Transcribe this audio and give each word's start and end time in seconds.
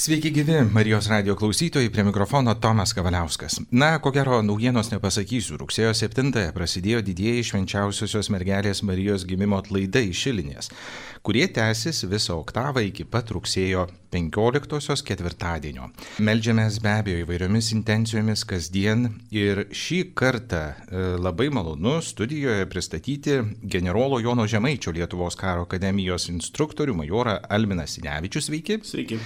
Sveiki 0.00 0.30
gyvi 0.32 0.54
Marijos 0.72 1.08
radio 1.08 1.34
klausytojai, 1.36 1.90
prie 1.92 2.04
mikrofono 2.04 2.54
Tomas 2.54 2.94
Kavaliauskas. 2.96 3.58
Na, 3.70 3.98
ko 4.00 4.08
gero, 4.16 4.38
naujienos 4.40 4.88
nepasakysiu. 4.94 5.58
Rugsėjo 5.60 5.92
7-ąją 5.92 6.54
prasidėjo 6.56 7.02
didieji 7.04 7.44
švenčiausiosios 7.50 8.32
mergelės 8.32 8.80
Marijos 8.80 9.28
gimimo 9.28 9.60
atlaidai 9.60 10.06
šilinės, 10.16 10.72
kurie 11.20 11.44
tęsis 11.52 12.06
visą 12.08 12.38
oktavą 12.40 12.80
iki 12.88 13.04
pat 13.04 13.28
rugsėjo 13.36 13.90
15-osios 14.10 15.04
ketvirtadienio. 15.06 15.90
Meldžiamės 16.24 16.80
be 16.82 16.94
abejo 17.02 17.20
įvairiomis 17.26 17.70
intencijomis 17.76 18.46
kasdien 18.48 19.06
ir 19.34 19.66
šį 19.68 20.00
kartą 20.18 20.62
e, 20.64 21.04
labai 21.20 21.50
malonu 21.54 21.98
studijoje 22.02 22.66
pristatyti 22.72 23.36
generolo 23.62 24.18
Jono 24.24 24.48
Žemaičio 24.50 24.96
Lietuvos 24.96 25.36
karo 25.38 25.68
akademijos 25.68 26.30
instruktorių 26.32 26.96
majorą 27.04 27.36
Alminą 27.52 27.86
Sinevičius. 27.86 28.48
Sveiki. 28.50 28.80
Sveiki. 28.82 29.20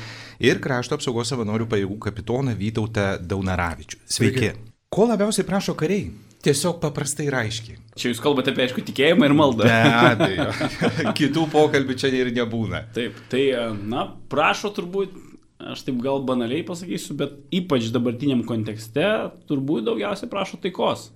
Ir 0.45 0.61
krašto 0.65 0.99
apsaugos 0.99 1.33
savanorių 1.33 1.69
pajėgų 1.71 1.99
kapitoną 2.09 2.55
Vytautą 2.59 3.09
Daunaravičių. 3.21 4.01
Sveiki. 4.05 4.49
Sveiki. 4.49 4.71
Ko 4.95 5.09
labiausiai 5.11 5.47
prašo 5.47 5.75
kariai? 5.75 6.13
Tiesiog 6.45 6.77
paprastai 6.83 7.25
ir 7.27 7.35
aiškiai. 7.39 7.79
Čia 7.99 8.11
jūs 8.11 8.21
kalbate 8.23 8.53
apie, 8.53 8.67
aišku, 8.67 8.83
tikėjimą 8.85 9.31
ir 9.31 9.35
maldą. 9.35 9.65
Be 9.65 9.95
abejo. 10.11 10.45
Kitų 11.19 11.47
pokalbių 11.51 11.97
čia 11.99 12.11
ir 12.13 12.31
nebūna. 12.37 12.85
Taip, 12.95 13.17
tai, 13.33 13.47
na, 13.81 14.05
prašo 14.31 14.71
turbūt, 14.77 15.17
aš 15.73 15.87
taip 15.87 15.99
gal 16.05 16.21
banaliai 16.29 16.67
pasakysiu, 16.69 17.17
bet 17.19 17.39
ypač 17.55 17.89
dabartiniam 17.95 18.45
kontekste 18.47 19.09
turbūt 19.49 19.89
daugiausiai 19.89 20.31
prašo 20.31 20.61
taikos. 20.63 21.09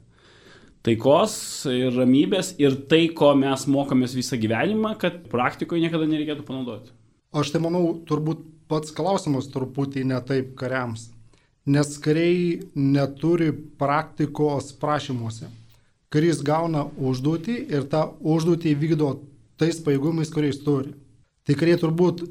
Taikos 0.86 1.36
ir 1.70 1.92
ramybės 1.92 2.54
ir 2.62 2.80
tai, 2.88 3.04
ko 3.12 3.34
mes 3.36 3.68
mokomės 3.68 4.16
visą 4.16 4.40
gyvenimą, 4.40 4.96
kad 4.98 5.26
praktikoje 5.28 5.84
niekada 5.84 6.08
nereikėtų 6.08 6.48
panaudoti. 6.48 6.94
Aš 7.36 7.52
tai 7.52 7.60
manau, 7.60 7.98
turbūt 8.08 8.46
pats 8.68 8.92
klausimas 8.94 9.48
truputį 9.52 10.04
ne 10.08 10.18
taip 10.28 10.54
kariams, 10.60 11.08
nes 11.66 11.96
kariai 12.04 12.60
neturi 12.74 13.50
praktikos 13.80 14.72
prašymuose. 14.80 15.48
Karys 16.08 16.40
gauna 16.40 16.86
užduotį 16.96 17.56
ir 17.68 17.84
tą 17.92 18.06
užduotį 18.24 18.74
vykdo 18.80 19.10
tais 19.60 19.80
paėgumais, 19.84 20.30
kuriais 20.32 20.60
turi. 20.64 20.94
Tai 21.44 21.56
kariai 21.58 21.80
turbūt 21.80 22.22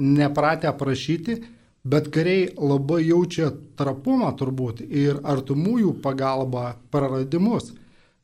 nepratę 0.00 0.72
prašyti, 0.78 1.40
bet 1.84 2.08
kariai 2.14 2.48
labai 2.56 3.02
jaučia 3.06 3.50
trapumą 3.78 4.32
turbūt 4.40 4.82
ir 4.84 5.20
artimųjų 5.24 5.98
pagalbą 6.04 6.70
praradimus. 6.90 7.74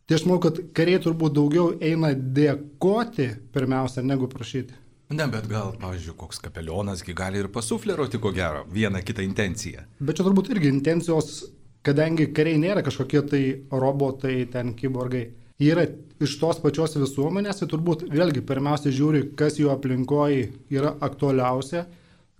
Tai 0.06 0.18
aš 0.18 0.24
manau, 0.26 0.40
kad 0.42 0.58
kariai 0.76 1.00
turbūt 1.02 1.36
daugiau 1.36 1.72
eina 1.80 2.12
dėkoti 2.12 3.28
pirmiausia 3.54 4.02
negu 4.04 4.28
prašyti. 4.32 4.81
Ne, 5.12 5.26
bet 5.28 5.44
gal, 5.50 5.74
pavyzdžiui, 5.80 6.14
koks 6.16 6.38
kapelionasgi 6.40 7.12
gali 7.16 7.42
ir 7.42 7.50
pasufleruoti, 7.52 8.20
ko 8.22 8.30
gero, 8.32 8.62
vieną 8.72 9.02
kitą 9.04 9.24
intenciją. 9.26 9.84
Bet 10.00 10.16
čia 10.16 10.24
turbūt 10.24 10.48
irgi 10.54 10.70
intencijos, 10.72 11.42
kadangi 11.84 12.30
kariai 12.32 12.60
nėra 12.62 12.84
kažkokie 12.86 13.20
tai 13.28 13.42
robotai, 13.70 14.38
ten 14.52 14.72
kiborgai. 14.78 15.26
Jie 15.60 15.74
yra 15.74 15.84
iš 16.22 16.38
tos 16.40 16.62
pačios 16.62 16.96
visuomenės, 16.96 17.60
tai 17.60 17.68
turbūt 17.70 18.06
vėlgi 18.10 18.40
pirmiausia 18.48 18.92
žiūri, 18.94 19.26
kas 19.38 19.58
jų 19.60 19.68
aplinkoje 19.74 20.46
yra 20.72 20.94
aktualiausia. 21.04 21.84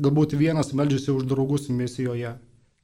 Galbūt 0.03 0.33
vienas 0.41 0.73
meldžiasi 0.73 1.13
už 1.13 1.27
draugus 1.29 1.69
misijoje, 1.71 2.33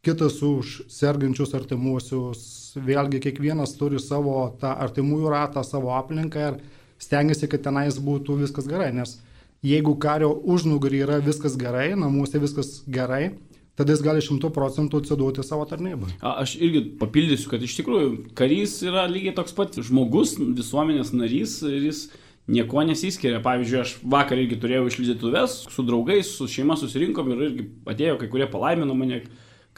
kitas 0.04 0.36
už 0.44 0.82
sergančius 0.92 1.56
artimuosius. 1.56 2.44
Vėlgi 2.76 3.22
kiekvienas 3.24 3.72
turi 3.80 3.98
savo 3.98 4.36
tą 4.60 4.74
artimųjų 4.84 5.32
ratą, 5.32 5.64
savo 5.64 5.94
aplinką 5.96 6.44
ir 6.50 6.60
stengiasi, 7.00 7.48
kad 7.48 7.64
tenais 7.64 7.96
būtų 8.04 8.36
viskas 8.44 8.68
gerai, 8.70 8.92
nes 8.94 9.16
jeigu 9.64 9.94
kario 10.00 10.30
užnugarį 10.32 11.02
yra 11.06 11.18
viskas 11.24 11.56
gerai, 11.58 11.90
namuose 11.98 12.40
viskas 12.42 12.82
gerai, 12.86 13.38
tada 13.78 13.94
jis 13.94 14.04
gali 14.04 14.22
šimtų 14.24 14.50
procentų 14.54 15.02
atsiduoti 15.02 15.44
savo 15.46 15.66
tarnybai. 15.70 16.12
Aš 16.20 16.56
irgi 16.58 16.84
papildysiu, 17.00 17.50
kad 17.52 17.62
iš 17.62 17.76
tikrųjų 17.80 18.08
karys 18.38 18.78
yra 18.86 19.06
lygiai 19.10 19.34
toks 19.36 19.54
pat 19.56 19.78
žmogus, 19.78 20.36
visuomenės 20.38 21.14
narys 21.14 21.60
ir 21.66 21.90
jis 21.90 22.06
nieko 22.48 22.82
nesiskiria. 22.86 23.42
Pavyzdžiui, 23.44 23.82
aš 23.82 23.96
vakar 24.02 24.40
irgi 24.40 24.58
turėjau 24.62 24.88
išlydytuvės, 24.88 25.60
su 25.72 25.84
draugais, 25.86 26.30
su 26.38 26.48
šeima 26.50 26.78
susirinkom 26.80 27.34
ir 27.34 27.44
irgi 27.50 27.68
atėjo 27.92 28.16
kai 28.22 28.30
kurie 28.32 28.48
palaimino 28.50 28.96
mane 28.98 29.22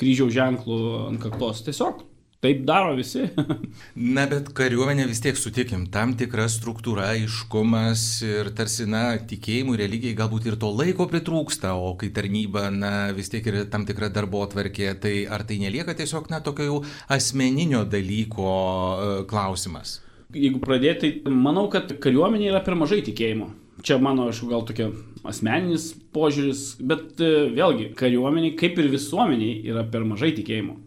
kryžiaus 0.00 0.32
ženklų 0.32 0.80
ant 1.10 1.20
kaktos. 1.20 1.64
Tiesiog 1.66 2.04
Taip 2.40 2.62
daro 2.64 2.94
visi. 2.96 3.26
na, 4.16 4.22
bet 4.28 4.46
kariuomenė 4.56 5.04
vis 5.10 5.18
tiek 5.20 5.36
sutikim, 5.36 5.82
tam 5.92 6.14
tikra 6.16 6.46
struktūra, 6.48 7.10
aiškumas 7.12 8.04
ir 8.24 8.48
tarsi, 8.56 8.86
na, 8.88 9.02
tikėjimų, 9.28 9.76
religijai 9.76 10.16
galbūt 10.16 10.48
ir 10.48 10.56
to 10.62 10.70
laiko 10.72 11.04
pritrūksta, 11.10 11.74
o 11.76 11.92
kai 12.00 12.08
tarnyba, 12.16 12.70
na, 12.72 12.94
vis 13.12 13.28
tiek 13.28 13.44
yra 13.44 13.66
tam 13.68 13.84
tikra 13.84 14.08
darbo 14.08 14.40
atvarkė, 14.46 14.88
tai 15.04 15.14
ar 15.28 15.44
tai 15.44 15.60
nelieka 15.60 15.92
tiesiog, 16.00 16.32
na, 16.32 16.40
tokio 16.40 16.70
jau 16.70 16.80
asmeninio 17.12 17.84
dalyko 17.84 18.48
uh, 18.48 19.14
klausimas? 19.28 19.98
Jeigu 20.32 20.64
pradėti, 20.64 21.18
tai 21.26 21.38
manau, 21.44 21.68
kad 21.68 21.92
kariuomenė 22.00 22.54
yra 22.54 22.64
per 22.64 22.80
mažai 22.80 23.02
tikėjimo. 23.04 23.52
Čia 23.84 24.00
mano, 24.00 24.30
aš 24.32 24.46
gal 24.48 24.64
tokia 24.64 24.88
asmeninis 25.28 25.90
požiūris, 26.16 26.70
bet 26.80 27.20
uh, 27.20 27.50
vėlgi, 27.52 27.92
kariuomeniai, 28.00 28.56
kaip 28.56 28.80
ir 28.80 28.88
visuomeniai, 28.96 29.58
yra 29.74 29.84
per 29.84 30.08
mažai 30.08 30.32
tikėjimo. 30.40 30.86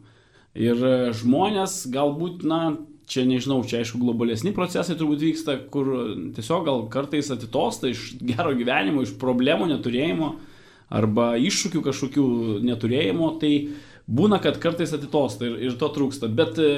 Ir 0.54 0.78
e, 0.86 0.96
žmonės 1.18 1.84
galbūt, 1.94 2.44
na, 2.46 2.76
čia 3.10 3.26
nežinau, 3.28 3.62
čia 3.68 3.82
aišku 3.82 4.00
globalesni 4.02 4.54
procesai 4.56 4.96
turbūt 5.00 5.24
vyksta, 5.26 5.58
kur 5.74 5.90
tiesiog 6.36 6.68
gal 6.68 6.84
kartais 6.94 7.32
atitosta 7.34 7.90
iš 7.92 8.14
gero 8.22 8.54
gyvenimo, 8.58 9.04
iš 9.04 9.16
problemų 9.22 9.70
neturėjimo 9.74 10.34
arba 10.94 11.34
iššūkių 11.42 11.82
kažkokių 11.88 12.28
neturėjimo, 12.68 13.32
tai 13.42 13.54
būna, 14.06 14.40
kad 14.44 14.60
kartais 14.62 14.94
atitosta 14.94 15.48
ir, 15.48 15.58
ir 15.70 15.80
to 15.80 15.90
trūksta. 15.96 16.30
Bet 16.30 16.60
e, 16.62 16.70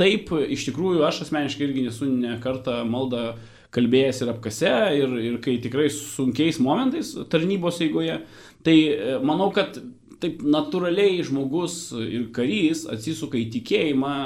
taip, 0.00 0.32
iš 0.32 0.68
tikrųjų, 0.70 1.04
aš 1.06 1.26
asmeniškai 1.26 1.68
irgi 1.68 1.86
nesu 1.88 2.08
ne 2.10 2.38
kartą 2.42 2.80
maldą 2.88 3.34
kalbėjęs 3.76 4.22
ir 4.22 4.32
apkase, 4.32 4.72
ir, 4.96 5.14
ir 5.20 5.38
kai 5.44 5.58
tikrai 5.60 5.90
sunkiais 5.92 6.60
momentais 6.62 7.12
tarnybos 7.32 7.82
eigoje, 7.84 8.22
tai 8.64 8.76
e, 8.88 9.16
manau, 9.26 9.50
kad 9.54 9.76
taip 10.22 10.42
natūraliai 10.46 11.22
žmogus 11.26 11.90
ir 12.00 12.28
karys 12.34 12.84
atsisuka 12.90 13.38
į 13.40 13.46
tikėjimą, 13.56 14.16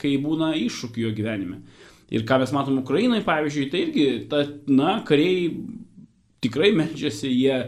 kai 0.00 0.16
būna 0.22 0.52
iššūkių 0.58 1.04
jo 1.06 1.12
gyvenime. 1.16 1.60
Ir 2.14 2.24
ką 2.28 2.38
mes 2.40 2.54
matom 2.56 2.80
Ukrainai, 2.80 3.20
pavyzdžiui, 3.26 3.68
tai 3.72 3.82
irgi, 3.84 4.06
ta, 4.30 4.44
na, 4.72 4.98
kariai 5.08 5.50
tikrai 6.44 6.70
medžiasi, 6.76 7.28
jie, 7.28 7.58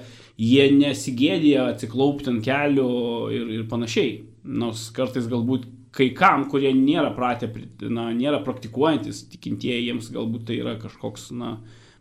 jie 0.40 0.70
nesigėdė 0.72 1.56
atsiklaupti 1.66 2.32
ant 2.32 2.46
kelių 2.46 2.88
ir, 3.36 3.52
ir 3.58 3.66
panašiai. 3.68 4.14
Nors 4.48 4.86
kartais 4.96 5.28
galbūt 5.28 5.66
kai 5.96 6.08
kam, 6.16 6.46
kurie 6.48 6.70
nėra 6.76 7.10
pratę, 7.16 7.50
na, 7.90 8.08
nėra 8.16 8.40
praktikuojantis 8.46 9.26
tikintieji, 9.34 9.90
jiems 9.90 10.08
galbūt 10.14 10.48
tai 10.48 10.60
yra 10.62 10.76
kažkoks, 10.80 11.30
na, 11.36 11.58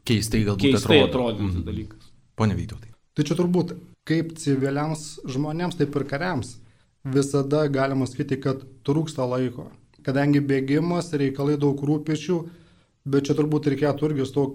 keistai 0.07 0.45
galbūt 0.47 0.77
keistai 0.77 1.01
atrodantis 1.03 1.59
mm. 1.59 1.67
dalykas. 1.67 2.11
Pone 2.39 2.55
Vytautai. 2.55 2.93
Tai 3.17 3.25
čia 3.27 3.35
turbūt 3.35 3.75
kaip 4.09 4.33
civiliams 4.41 5.19
žmonėms, 5.29 5.77
taip 5.79 5.95
ir 5.95 6.07
kariams 6.09 6.57
visada 7.03 7.67
galima 7.71 8.07
sakyti, 8.07 8.39
kad 8.41 8.63
trūksta 8.87 9.25
laiko. 9.29 9.69
Kadangi 10.03 10.41
bėgimas, 10.43 11.11
reikalai 11.13 11.57
daug 11.59 11.79
rūpešių, 11.85 12.39
bet 13.09 13.27
čia 13.27 13.35
turbūt 13.37 13.69
reikėtų 13.71 14.09
irgi 14.09 14.27
su 14.27 14.35
to 14.35 14.45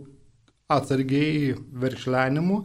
atsargiai 0.72 1.54
verkšlenimu, 1.82 2.64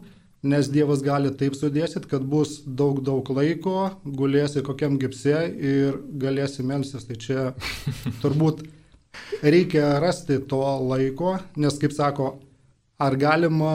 nes 0.50 0.70
Dievas 0.72 1.04
gali 1.04 1.32
taip 1.36 1.56
sudėsit, 1.60 2.08
kad 2.08 2.24
bus 2.24 2.62
daug 2.64 3.02
daug 3.04 3.28
laiko, 3.36 3.90
gulėsi 4.04 4.64
kokiam 4.64 4.96
gipse 5.00 5.36
ir 5.52 6.00
galėsi 6.22 6.64
melsis. 6.64 7.08
Tai 7.08 7.20
čia 7.20 7.48
turbūt 8.24 8.64
reikia 9.44 9.98
rasti 10.00 10.40
to 10.40 10.64
laiko, 10.88 11.38
nes 11.60 11.80
kaip 11.82 11.96
sako, 11.96 12.38
ar 13.00 13.20
galima 13.20 13.74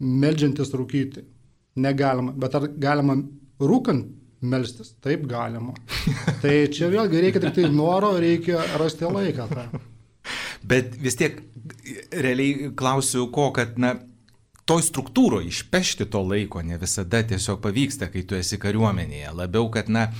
melžiantis 0.00 0.74
rūkyti? 0.74 1.29
Negalima. 1.76 2.34
Bet 2.34 2.56
ar 2.58 2.66
galima 2.80 3.16
rūkant 3.60 4.08
melstis? 4.40 4.94
Taip 5.04 5.26
galima. 5.30 5.74
tai 6.42 6.64
čia 6.72 6.90
vėlgi 6.92 7.22
reikia 7.22 7.44
tik 7.44 7.56
tai 7.58 7.70
noro, 7.70 8.16
reikia 8.20 8.62
rasti 8.80 9.06
laiką. 9.06 9.48
Ta. 9.52 9.68
Bet 10.66 10.96
vis 11.00 11.16
tiek 11.16 11.40
realiai 12.12 12.70
klausiu 12.76 13.28
ko, 13.32 13.48
kad, 13.56 13.78
na, 13.80 13.94
toj 14.68 14.84
struktūroje 14.86 15.50
išpešti 15.50 16.06
to 16.10 16.22
laiko 16.22 16.62
ne 16.62 16.78
visada 16.78 17.22
tiesiog 17.26 17.62
pavyksta, 17.64 18.10
kai 18.12 18.22
tu 18.26 18.38
esi 18.38 18.58
kariuomenėje. 18.60 19.32
Labiau, 19.34 19.70
kad, 19.72 19.88
na, 19.90 20.10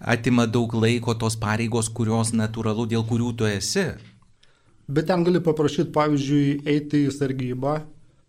atima 0.00 0.46
daug 0.50 0.72
laiko 0.78 1.14
tos 1.18 1.36
pareigos, 1.40 1.90
kurios 1.92 2.32
natūralu, 2.34 2.88
dėl 2.90 3.06
kurių 3.08 3.32
tu 3.38 3.48
esi. 3.48 3.92
Bet 4.84 5.08
ten 5.08 5.24
gali 5.24 5.40
paprašyti, 5.40 5.92
pavyzdžiui, 5.94 6.48
eiti 6.68 7.06
į 7.06 7.12
sargybą, 7.14 7.78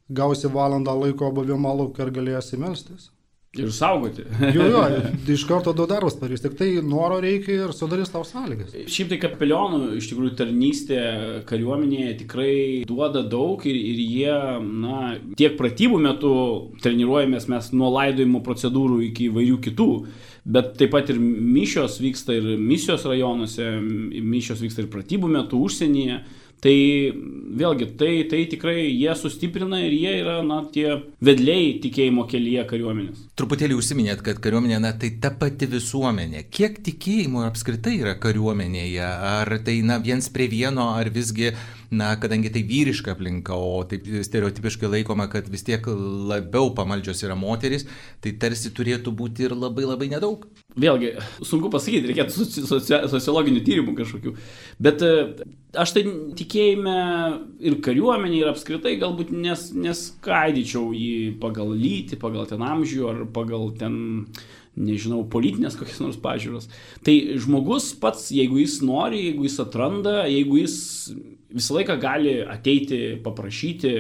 gausi 0.10 0.48
valandą 0.52 0.96
laiko 1.00 1.32
buvimo 1.34 1.74
laukia 1.76 2.06
ir 2.06 2.16
galėsi 2.20 2.62
melstis. 2.62 3.12
Ir 3.56 3.72
saugoti. 3.72 4.26
Jo, 4.54 4.66
jo, 4.68 4.82
iš 5.36 5.46
karto 5.48 5.72
du 5.74 5.86
darbus 5.88 6.18
padarys, 6.20 6.42
tik 6.44 6.58
tai 6.60 6.68
noro 6.84 7.22
reikia 7.24 7.70
ir 7.70 7.74
sudarys 7.76 8.12
tau 8.12 8.26
sąlygas. 8.28 8.74
Šiaip 8.92 9.14
tai 9.14 9.20
kapelionų 9.22 9.94
iš 9.96 10.10
tikrųjų 10.12 10.34
tarnystė 10.42 11.00
kariuomenėje 11.48 12.18
tikrai 12.26 12.56
duoda 12.90 13.24
daug 13.24 13.64
ir, 13.64 13.78
ir 13.80 14.02
jie, 14.04 14.38
na, 14.84 15.16
tiek 15.40 15.56
pratybų 15.60 16.02
metu 16.04 16.34
treniruojamės 16.84 17.48
mes 17.54 17.72
nuo 17.72 17.94
laidojimo 17.96 18.44
procedūrų 18.44 19.00
iki 19.08 19.30
įvairių 19.32 19.60
kitų. 19.70 19.90
Bet 20.46 20.76
taip 20.78 20.92
pat 20.94 21.08
ir 21.10 21.22
mišios 21.24 22.02
vyksta 22.04 22.36
ir 22.36 22.52
misijos 22.60 23.08
rajonuose, 23.08 23.72
mišios 24.20 24.60
vyksta 24.62 24.84
ir 24.84 24.92
pratybų 24.92 25.32
metu 25.40 25.64
užsienyje. 25.64 26.26
Tai 26.66 26.78
vėlgi, 27.60 27.88
tai, 28.00 28.12
tai 28.30 28.40
tikrai 28.50 28.88
jie 28.88 29.14
sustiprina 29.20 29.78
ir 29.86 29.94
jie 29.94 30.14
yra, 30.24 30.40
na, 30.46 30.64
tie 30.74 30.88
vedliai 31.24 31.76
tikėjimo 31.84 32.26
kelyje 32.32 32.64
kariuomenės. 32.72 33.20
Truputėlį 33.38 33.78
užsiminėt, 33.78 34.24
kad 34.26 34.42
kariuomenė, 34.42 34.80
na, 34.82 34.96
tai 34.98 35.12
ta 35.22 35.30
pati 35.30 35.70
visuomenė. 35.70 36.48
Kiek 36.50 36.80
tikėjimo 36.88 37.46
apskritai 37.46 38.00
yra 38.00 38.16
kariuomenėje? 38.22 39.12
Ar 39.36 39.54
tai, 39.68 39.78
na, 39.86 40.00
viens 40.02 40.32
prie 40.34 40.50
vieno, 40.50 40.90
ar 40.98 41.12
visgi, 41.14 41.54
na, 41.96 42.12
kadangi 42.22 42.52
tai 42.54 42.66
vyriška 42.68 43.16
aplinka, 43.16 43.56
o 43.56 43.82
taip 43.90 44.08
stereotipiškai 44.28 44.92
laikoma, 44.98 45.30
kad 45.32 45.48
vis 45.52 45.66
tiek 45.68 45.88
labiau 45.88 46.72
pamaldžios 46.78 47.24
yra 47.26 47.38
moteris, 47.40 47.88
tai 48.24 48.36
tarsi 48.42 48.74
turėtų 48.76 49.14
būti 49.16 49.48
ir 49.48 49.56
labai 49.58 49.88
labai 49.88 50.12
nedaug. 50.12 50.46
Vėlgi, 50.76 51.14
sunku 51.48 51.72
pasakyti, 51.72 52.12
reikėtų 52.12 52.48
soci 52.68 53.00
sociologinių 53.12 53.62
tyrimų 53.64 53.96
kažkokių. 53.96 54.34
Bet 54.84 55.04
aš 55.80 55.94
tai 55.96 56.04
tikėjime 56.40 56.98
ir 57.64 57.80
kariuomenė, 57.86 58.42
ir 58.42 58.52
apskritai 58.52 58.96
galbūt 59.02 59.32
nes, 59.36 59.70
neskaidyčiau 59.76 60.92
jį 60.96 61.36
pagal 61.42 61.72
lytį, 61.76 62.20
pagal 62.22 62.48
ten 62.50 62.64
amžių 62.66 63.10
ar 63.12 63.24
pagal 63.36 63.72
ten, 63.80 63.98
nežinau, 64.76 65.24
politinės 65.32 65.78
kokias 65.80 66.02
nors 66.04 66.20
pažiūros. 66.22 66.68
Tai 67.08 67.16
žmogus 67.42 67.94
pats, 68.02 68.28
jeigu 68.36 68.60
jis 68.62 68.82
nori, 68.86 69.30
jeigu 69.30 69.48
jis 69.48 69.60
atranda, 69.64 70.24
jeigu 70.32 70.60
jis 70.60 70.78
visą 71.54 71.76
laiką 71.78 71.98
gali 72.02 72.40
ateiti, 72.42 73.18
paprašyti, 73.24 73.94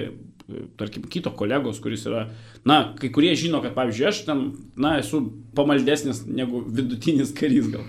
tarkim, 0.78 1.06
kito 1.10 1.32
kolegos, 1.38 1.80
kuris 1.82 2.06
yra, 2.10 2.26
na, 2.68 2.80
kai 3.00 3.10
kurie 3.14 3.34
žino, 3.40 3.62
kad, 3.64 3.74
pavyzdžiui, 3.78 4.08
aš 4.10 4.22
ten, 4.28 4.44
na, 4.78 4.96
esu 5.02 5.22
pamaldesnis 5.58 6.24
negu 6.30 6.62
vidutinis 6.66 7.34
karys, 7.36 7.70
gal 7.74 7.86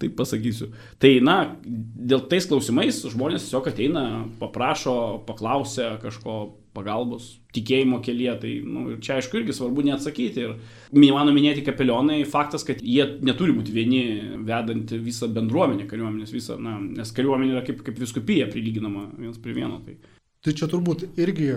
taip 0.00 0.16
pasakysiu. 0.18 0.70
Tai, 1.02 1.12
na, 1.24 1.36
dėl 1.64 2.24
tais 2.30 2.48
klausimais 2.50 3.02
žmonės 3.12 3.46
tiesiog 3.46 3.70
ateina, 3.70 4.06
paprašo, 4.40 4.96
paklausia 5.28 5.94
kažko 6.02 6.40
pagalbos, 6.74 7.32
tikėjimo 7.54 7.98
kelyje, 8.04 8.34
tai, 8.42 8.52
nu, 8.66 8.84
čia 9.02 9.16
aišku 9.18 9.40
irgi 9.40 9.54
svarbu 9.56 9.84
neatsakyti. 9.88 10.46
Ir 10.46 11.02
mano 11.14 11.34
minėti 11.34 11.64
kapelionai, 11.66 12.20
faktas, 12.30 12.64
kad 12.66 12.82
jie 12.82 13.06
neturi 13.26 13.54
būti 13.56 13.74
vieni 13.74 14.02
vedant 14.46 14.94
visą 15.02 15.30
bendruomenę 15.34 15.88
kariuomenės, 15.90 16.34
visą, 16.34 16.58
na, 16.62 16.76
nes 16.78 17.14
kariuomenė 17.16 17.56
yra 17.56 17.66
kaip, 17.66 17.82
kaip 17.86 17.98
viskupija 18.02 18.48
prilyginama 18.50 19.08
vienas 19.16 19.42
prie 19.42 19.56
vieno. 19.58 19.82
Tai. 19.86 19.98
tai 20.46 20.56
čia 20.58 20.70
turbūt 20.70 21.08
irgi 21.18 21.52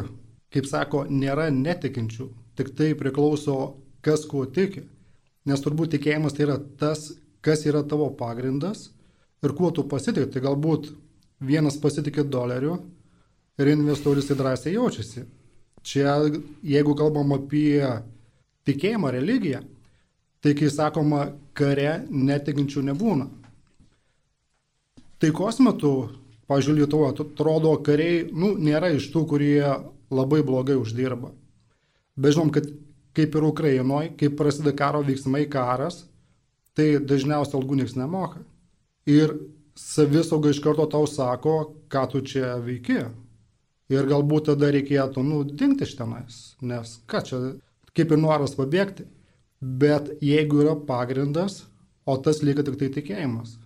kaip 0.54 0.68
sako, 0.70 1.04
nėra 1.10 1.50
netikinčių, 1.54 2.28
tik 2.58 2.74
tai 2.78 2.94
priklauso, 2.98 3.76
kas 4.06 4.28
kuo 4.30 4.46
tiki. 4.46 4.86
Nes 5.50 5.64
turbūt 5.64 5.96
tikėjimas 5.96 6.36
tai 6.36 6.46
yra 6.48 6.58
tas, 6.80 7.12
kas 7.44 7.66
yra 7.68 7.84
tavo 7.84 8.08
pagrindas 8.16 8.92
ir 9.44 9.56
kuo 9.58 9.72
tu 9.76 9.84
pasitikė. 9.90 10.30
Tai 10.32 10.44
galbūt 10.46 10.92
vienas 11.44 11.80
pasitikė 11.82 12.24
doleriu 12.24 12.78
ir 13.60 13.72
investuolis 13.74 14.30
į 14.32 14.40
drąsiai 14.40 14.76
jaučiasi. 14.78 15.26
Čia, 15.84 16.16
jeigu 16.64 16.96
kalbam 16.96 17.34
apie 17.36 17.82
tikėjimą, 18.68 19.12
religiją, 19.12 19.60
tai 20.44 20.54
kai 20.56 20.70
sakoma, 20.72 21.26
kare 21.56 22.06
netikinčių 22.08 22.86
nebūna. 22.88 23.28
Taikos 25.20 25.60
metu, 25.64 25.92
pažiūrėjau, 26.52 26.80
Lietuva, 26.84 27.12
atrodo, 27.12 27.74
kariai, 27.84 28.24
nu, 28.32 28.54
nėra 28.60 28.94
iš 28.96 29.10
tų, 29.12 29.26
kurie 29.28 29.60
labai 30.12 30.42
blogai 30.44 30.76
uždirba. 30.80 31.32
Bet 32.16 32.36
žinom, 32.36 32.52
kad 32.54 32.68
kaip 33.14 33.36
ir 33.36 33.46
Ukrainoje, 33.46 34.14
kai 34.18 34.30
prasideda 34.34 34.76
karo 34.78 35.02
veiksmai, 35.06 35.46
karas, 35.50 36.04
tai 36.78 36.98
dažniausiai 36.98 37.60
algų 37.60 37.80
niekas 37.80 37.98
nemoka. 37.98 38.42
Ir 39.10 39.36
savisauga 39.78 40.54
iš 40.54 40.62
karto 40.64 40.86
tau 40.90 41.06
sako, 41.10 41.58
ką 41.90 42.06
tu 42.12 42.24
čia 42.26 42.56
veiki. 42.64 43.04
Ir 43.94 44.08
galbūt 44.10 44.48
tada 44.50 44.72
reikėtų, 44.74 45.22
nu, 45.26 45.44
dingti 45.44 45.86
iš 45.86 45.98
tenais, 46.00 46.40
nes 46.62 46.96
ką 47.10 47.22
čia, 47.28 47.42
kaip 47.94 48.14
ir 48.14 48.22
noras 48.22 48.56
pabėgti. 48.58 49.06
Bet 49.64 50.10
jeigu 50.24 50.64
yra 50.64 50.74
pagrindas, 50.88 51.64
o 52.06 52.18
tas 52.18 52.42
lieka 52.44 52.66
tik 52.66 52.80
tai 52.80 52.90
tikėjimas. 52.92 53.58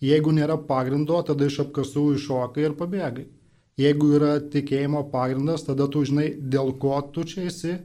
Jeigu 0.00 0.30
nėra 0.32 0.56
pagrindo, 0.68 1.18
tada 1.26 1.48
iš 1.48 1.58
apkasų 1.66 2.04
iššokai 2.16 2.64
ir 2.68 2.76
pabėgai. 2.78 3.26
Jeigu 3.78 4.12
yra 4.18 4.38
tikėjimo 4.42 5.04
pagrindas, 5.12 5.62
tada 5.68 5.86
tu 5.86 6.02
žinai, 6.06 6.32
dėl 6.34 6.72
ko 6.82 6.98
tu 7.14 7.22
čia 7.28 7.46
esi, 7.46 7.76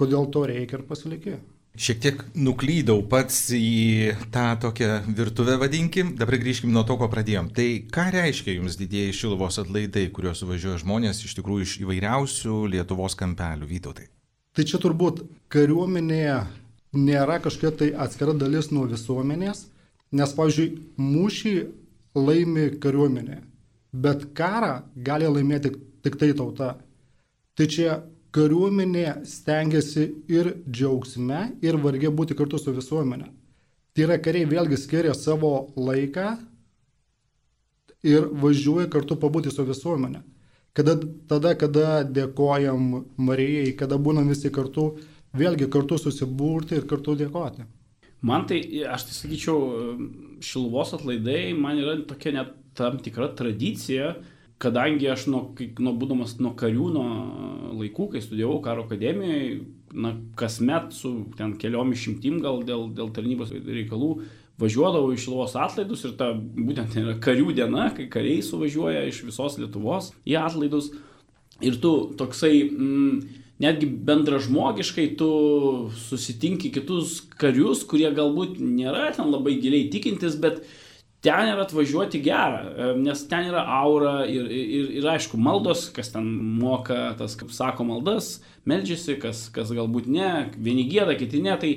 kodėl 0.00 0.30
to 0.32 0.46
reikia 0.48 0.78
ir 0.78 0.86
pasilikė. 0.88 1.34
Šiek 1.72 2.00
tiek 2.04 2.18
nuklydau 2.36 2.98
pats 3.08 3.46
į 3.56 4.12
tą 4.32 4.44
tokią 4.60 4.98
virtuvę, 5.16 5.54
vadinkim, 5.60 6.10
dabar 6.20 6.36
grįžkim 6.40 6.72
nuo 6.72 6.82
to, 6.88 6.98
ko 7.00 7.08
pradėjom. 7.12 7.48
Tai 7.56 7.68
ką 7.92 8.10
reiškia 8.12 8.58
jums 8.58 8.76
didėjai 8.80 9.14
šiluvos 9.16 9.56
atlaidai, 9.62 10.10
kuriuos 10.12 10.42
suvažiuoja 10.44 10.82
žmonės 10.82 11.22
iš 11.24 11.36
tikrųjų 11.38 11.68
iš 11.68 11.76
įvairiausių 11.84 12.58
Lietuvos 12.74 13.16
kampelių, 13.16 13.68
vytautai? 13.70 14.10
Tai 14.52 14.66
čia 14.68 14.80
turbūt 14.84 15.22
kariuomenėje 15.52 16.42
nėra 16.92 17.38
kažkokia 17.40 17.72
tai 17.80 17.88
atskira 18.04 18.36
dalis 18.36 18.68
nuo 18.68 18.84
visuomenės, 18.90 19.64
nes, 20.12 20.36
pavyzdžiui, 20.36 20.68
mūšį 21.00 21.54
laimi 22.20 22.68
kariuomenė. 22.84 23.40
Bet 23.92 24.30
karą 24.36 24.82
gali 24.96 25.28
laimėti 25.28 25.74
tik 26.02 26.16
tai 26.20 26.32
tauta. 26.36 26.74
Tai 27.56 27.66
čia 27.68 27.98
kariuomenė 28.32 29.22
stengiasi 29.28 30.06
ir 30.32 30.54
džiaugsme, 30.64 31.58
ir 31.60 31.76
vargė 31.76 32.08
būti 32.08 32.36
kartu 32.38 32.58
su 32.58 32.72
visuomenė. 32.72 33.28
Tai 33.92 34.06
yra 34.06 34.16
kariai 34.24 34.48
vėlgi 34.48 34.78
skiria 34.80 35.12
savo 35.12 35.68
laiką 35.76 36.30
ir 38.08 38.30
važiuoja 38.42 38.88
kartu 38.92 39.18
pabūti 39.20 39.52
su 39.52 39.66
visuomenė. 39.68 40.22
Kada, 40.72 40.96
tada, 41.28 41.52
kada 41.60 42.00
dėkojam 42.08 43.04
Marijai, 43.20 43.74
kada 43.76 43.98
būnam 44.00 44.30
visi 44.32 44.48
kartu, 44.48 44.94
vėlgi 45.36 45.68
kartu 45.68 45.98
susibūrti 46.00 46.78
ir 46.80 46.88
kartu 46.88 47.12
dėkoti. 47.20 47.66
Man 48.24 48.46
tai, 48.48 48.62
aš 48.88 49.08
tai 49.10 49.16
sakyčiau, 49.18 49.58
šilvos 50.40 50.94
atlaidai 50.96 51.52
man 51.58 51.76
yra 51.82 51.98
tokia 52.08 52.32
net 52.38 52.54
tam 52.78 52.98
tikra 53.02 53.30
tradicija, 53.38 54.14
kadangi 54.62 55.08
aš 55.10 55.26
nuo, 55.32 55.42
nuo 55.82 55.94
būdamas 55.98 56.36
nuo 56.40 56.52
kariūno 56.58 57.06
laikų, 57.80 58.12
kai 58.12 58.22
studijavau 58.22 58.60
karo 58.64 58.86
akademijoje, 58.86 59.62
na, 59.92 60.14
kasmet 60.38 60.94
su 60.96 61.12
ten 61.36 61.56
keliom 61.60 61.92
išimtim 61.92 62.38
gal 62.44 62.62
dėl, 62.66 62.86
dėl 62.96 63.10
tarnybos 63.12 63.52
reikalų 63.52 64.14
važiuodavau 64.62 65.12
iš 65.12 65.26
Lietuvos 65.26 65.56
atlaidus 65.58 66.04
ir 66.06 66.16
ta 66.18 66.32
būtent 66.36 66.96
yra 67.00 67.16
karių 67.22 67.54
diena, 67.56 67.88
kai 67.96 68.08
kariai 68.12 68.42
suvažiuoja 68.44 69.06
iš 69.08 69.22
visos 69.26 69.58
Lietuvos 69.60 70.12
į 70.28 70.36
atlaidus. 70.42 70.92
Ir 71.62 71.78
tu 71.82 71.92
toksai, 72.18 72.54
mm, 72.70 73.42
netgi 73.62 73.88
bendražmogiškai 74.08 75.12
tu 75.18 75.30
susitinki 76.08 76.72
kitus 76.74 77.20
karius, 77.38 77.84
kurie 77.86 78.10
galbūt 78.14 78.58
nėra 78.58 79.12
ten 79.16 79.30
labai 79.30 79.58
giliai 79.62 79.90
tikintis, 79.92 80.38
bet 80.40 80.64
ten 81.22 81.52
yra 81.52 81.62
atvažiuoti 81.62 82.20
gera, 82.22 82.62
e, 82.66 82.86
nes 82.98 83.22
ten 83.30 83.46
yra 83.52 83.62
aura 83.78 84.22
ir, 84.26 84.48
ir, 84.50 84.88
ir 84.98 85.10
aišku, 85.14 85.38
maldos, 85.38 85.86
kas 85.94 86.10
ten 86.14 86.26
moka, 86.58 87.12
tas, 87.18 87.36
kaip 87.38 87.52
sako, 87.54 87.86
maldas, 87.86 88.40
melžiasi, 88.68 89.18
kas, 89.22 89.46
kas 89.54 89.70
galbūt 89.74 90.10
ne, 90.10 90.32
vieni 90.58 90.88
gėda, 90.90 91.14
kiti 91.20 91.42
ne, 91.44 91.54
tai, 91.62 91.72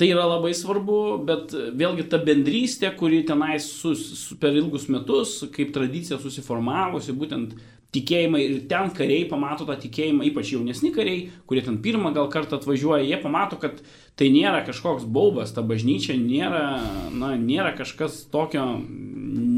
tai 0.00 0.08
yra 0.14 0.24
labai 0.30 0.54
svarbu, 0.56 1.02
bet 1.28 1.52
vėlgi 1.52 2.08
ta 2.12 2.22
bendrystė, 2.24 2.94
kuri 2.96 3.20
tenais 3.28 3.68
su, 3.68 3.92
su, 3.98 4.40
per 4.40 4.56
ilgus 4.56 4.88
metus, 4.92 5.42
kaip 5.52 5.74
tradicija 5.76 6.20
susiformavusi, 6.22 7.12
būtent 7.12 7.52
tikėjimai 7.92 8.40
ir 8.40 8.54
ten 8.70 8.90
kariai 8.96 9.26
pamato 9.28 9.66
tą 9.68 9.76
tikėjimą, 9.80 10.24
ypač 10.30 10.54
jaunesni 10.54 10.92
kariai, 10.94 11.26
kurie 11.48 11.64
ten 11.64 11.76
pirmą 11.84 12.14
gal 12.16 12.30
kartą 12.32 12.56
atvažiuoja, 12.56 13.04
jie 13.04 13.18
pamato, 13.20 13.58
kad 13.60 13.82
tai 14.16 14.30
nėra 14.32 14.62
kažkoks 14.64 15.04
baubas, 15.04 15.52
ta 15.52 15.64
bažnyčia 15.66 16.16
nėra, 16.16 16.64
na, 17.12 17.34
nėra 17.36 17.74
kažkas 17.76 18.22
tokio 18.32 18.64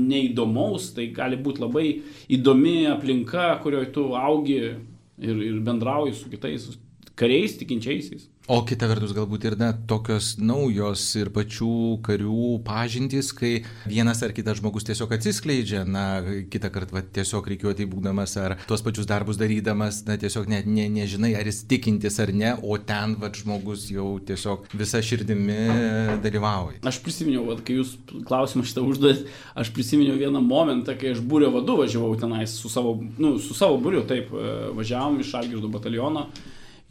neįdomaus, 0.04 0.90
tai 0.96 1.08
gali 1.14 1.38
būti 1.40 1.62
labai 1.62 1.86
įdomi 2.34 2.88
aplinka, 2.90 3.52
kurioje 3.62 3.92
tu 3.94 4.08
augi 4.18 4.58
ir, 4.64 4.74
ir 5.22 5.60
bendrauji 5.64 6.16
su 6.18 6.32
kitais, 6.32 6.66
kariais 7.18 7.58
tikinčiaisiais. 7.58 8.28
O 8.44 8.58
kita 8.68 8.84
vertus 8.90 9.14
galbūt 9.16 9.46
ir 9.48 9.54
net 9.56 9.86
tokios 9.88 10.34
naujos 10.36 11.00
ir 11.16 11.30
pačių 11.32 11.96
karių 12.04 12.58
pažintys, 12.66 13.30
kai 13.32 13.52
vienas 13.88 14.18
ar 14.26 14.34
kitas 14.36 14.58
žmogus 14.58 14.84
tiesiog 14.84 15.14
atsiskleidžia, 15.16 15.86
na, 15.88 16.02
kitą 16.52 16.68
kartą 16.74 16.98
va, 16.98 17.00
tiesiog 17.16 17.46
reikiuotai 17.54 17.86
būdamas 17.88 18.34
ar 18.42 18.58
tuos 18.68 18.84
pačius 18.84 19.08
darbus 19.08 19.38
darydamas, 19.40 20.02
na, 20.04 20.18
tiesiog 20.20 20.50
net 20.52 20.68
ne, 20.68 20.84
nežinai, 20.92 21.32
ar 21.38 21.48
jis 21.48 21.62
tikintis 21.70 22.20
ar 22.20 22.34
ne, 22.36 22.50
o 22.60 22.76
ten 22.76 23.14
va 23.22 23.30
žmogus 23.32 23.86
jau 23.94 24.18
tiesiog 24.28 24.68
visa 24.76 25.00
širdimi 25.00 25.56
dalyvauja. 26.26 26.82
Aš 26.84 27.00
prisiminiau, 27.06 27.46
va, 27.48 27.56
kai 27.64 27.78
jūs 27.78 27.94
klausimą 28.28 28.66
šitą 28.68 28.84
užduodėt, 28.84 29.30
aš 29.56 29.70
prisiminiau 29.72 30.18
vieną 30.20 30.42
momentą, 30.44 30.98
kai 31.00 31.14
aš 31.14 31.24
būrio 31.24 31.48
vadu 31.54 31.78
važiavau 31.80 32.12
tenais 32.20 32.58
su 32.60 32.68
savo, 32.68 32.98
nu, 33.16 33.38
su 33.40 33.56
savo 33.56 33.80
būriu, 33.80 34.04
taip, 34.04 34.36
važiavom 34.76 35.16
iš 35.24 35.32
Algirdo 35.40 35.72
bataliono. 35.72 36.28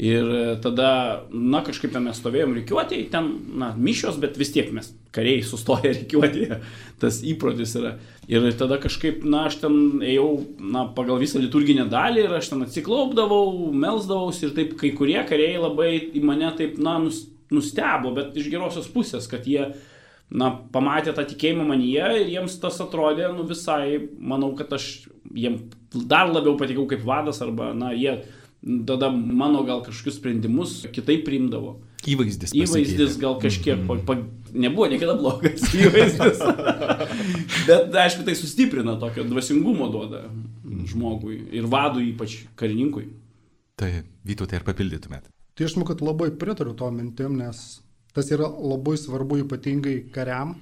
Ir 0.04 0.26
e, 0.36 0.56
tada, 0.60 0.88
na, 1.32 1.62
kažkaip 1.64 1.94
ten 1.94 2.04
mes 2.04 2.18
stovėjom 2.20 2.58
reikiuotėjai, 2.58 3.06
ten, 3.14 3.30
na, 3.60 3.70
mišios, 3.78 4.18
bet 4.20 4.36
vis 4.42 4.52
tiek 4.52 4.72
mes 4.76 4.90
kariai 5.16 5.44
sustoja 5.48 5.94
reikiuotėje, 5.94 6.58
tas 7.00 7.22
įprotis 7.24 7.76
yra. 7.80 7.94
Ir 8.32 8.50
tada 8.60 8.80
kažkaip, 8.84 9.24
na, 9.24 9.46
aš 9.48 9.62
ten 9.62 10.04
ėjau, 10.04 10.28
na, 10.60 10.88
pagal 10.98 11.22
visą 11.22 11.40
liturginę 11.40 11.86
dalį 11.92 12.26
ir 12.26 12.36
aš 12.40 12.52
ten 12.52 12.66
atsiklaupdavau, 12.66 13.70
melsdavausi 13.72 14.50
ir 14.50 14.58
taip 14.58 14.76
kai 14.82 14.92
kurie 14.98 15.22
kariai 15.30 15.62
labai 15.62 15.94
į 16.12 16.26
mane 16.26 16.52
taip, 16.60 16.76
na, 16.84 16.98
nustebo, 17.54 18.12
bet 18.18 18.36
iš 18.36 18.52
gerosios 18.52 18.92
pusės, 18.92 19.30
kad 19.32 19.48
jie, 19.48 19.70
na, 20.34 20.52
pamatė 20.74 21.16
tą 21.16 21.28
tikėjimą 21.32 21.70
manyje 21.70 22.12
ir 22.26 22.36
jiems 22.40 22.60
tas 22.60 22.82
atrodė, 22.84 23.30
nu, 23.38 23.48
visai, 23.48 24.02
manau, 24.20 24.52
kad 24.58 24.74
aš 24.76 25.06
jiems 25.32 25.70
dar 26.10 26.32
labiau 26.34 26.58
patikau 26.60 26.90
kaip 26.90 27.06
vadas 27.06 27.40
arba, 27.46 27.72
na, 27.78 27.94
jie 27.96 28.18
tada 28.88 29.10
mano 29.12 29.64
gal 29.64 29.84
kažkokius 29.84 30.20
sprendimus 30.20 30.76
kitaip 30.94 31.26
priimdavo. 31.28 31.78
Įvaizdis. 32.08 32.54
Įvaizdis 32.56 33.18
gal 33.20 33.38
kažkiek, 33.40 33.80
mm 33.80 33.88
-hmm. 33.88 34.06
pa, 34.06 34.18
nebuvo 34.54 34.88
niekada 34.88 35.16
blogas 35.16 35.68
įvaizdis. 35.86 36.40
Bet 37.68 37.96
aišku, 37.96 38.24
tai 38.24 38.36
sustiprina 38.36 39.00
tokio 39.00 39.24
dvasingumo 39.24 39.90
duoda 39.92 40.24
žmogui 40.88 41.42
ir 41.52 41.68
vadui, 41.68 42.10
ypač 42.14 42.44
karininkui. 42.56 43.08
Tai 43.76 43.92
Vytų, 44.24 44.48
tai 44.48 44.60
ar 44.60 44.64
papildytumėt? 44.64 45.28
Tai 45.56 45.66
aš 45.66 45.76
manau, 45.76 45.88
kad 45.88 46.02
labai 46.02 46.32
pritariu 46.32 46.74
to 46.74 46.92
mintim, 46.92 47.38
nes 47.38 47.82
tas 48.14 48.32
yra 48.32 48.48
labai 48.48 48.98
svarbu 48.98 49.42
ypatingai 49.44 50.12
kariam, 50.14 50.56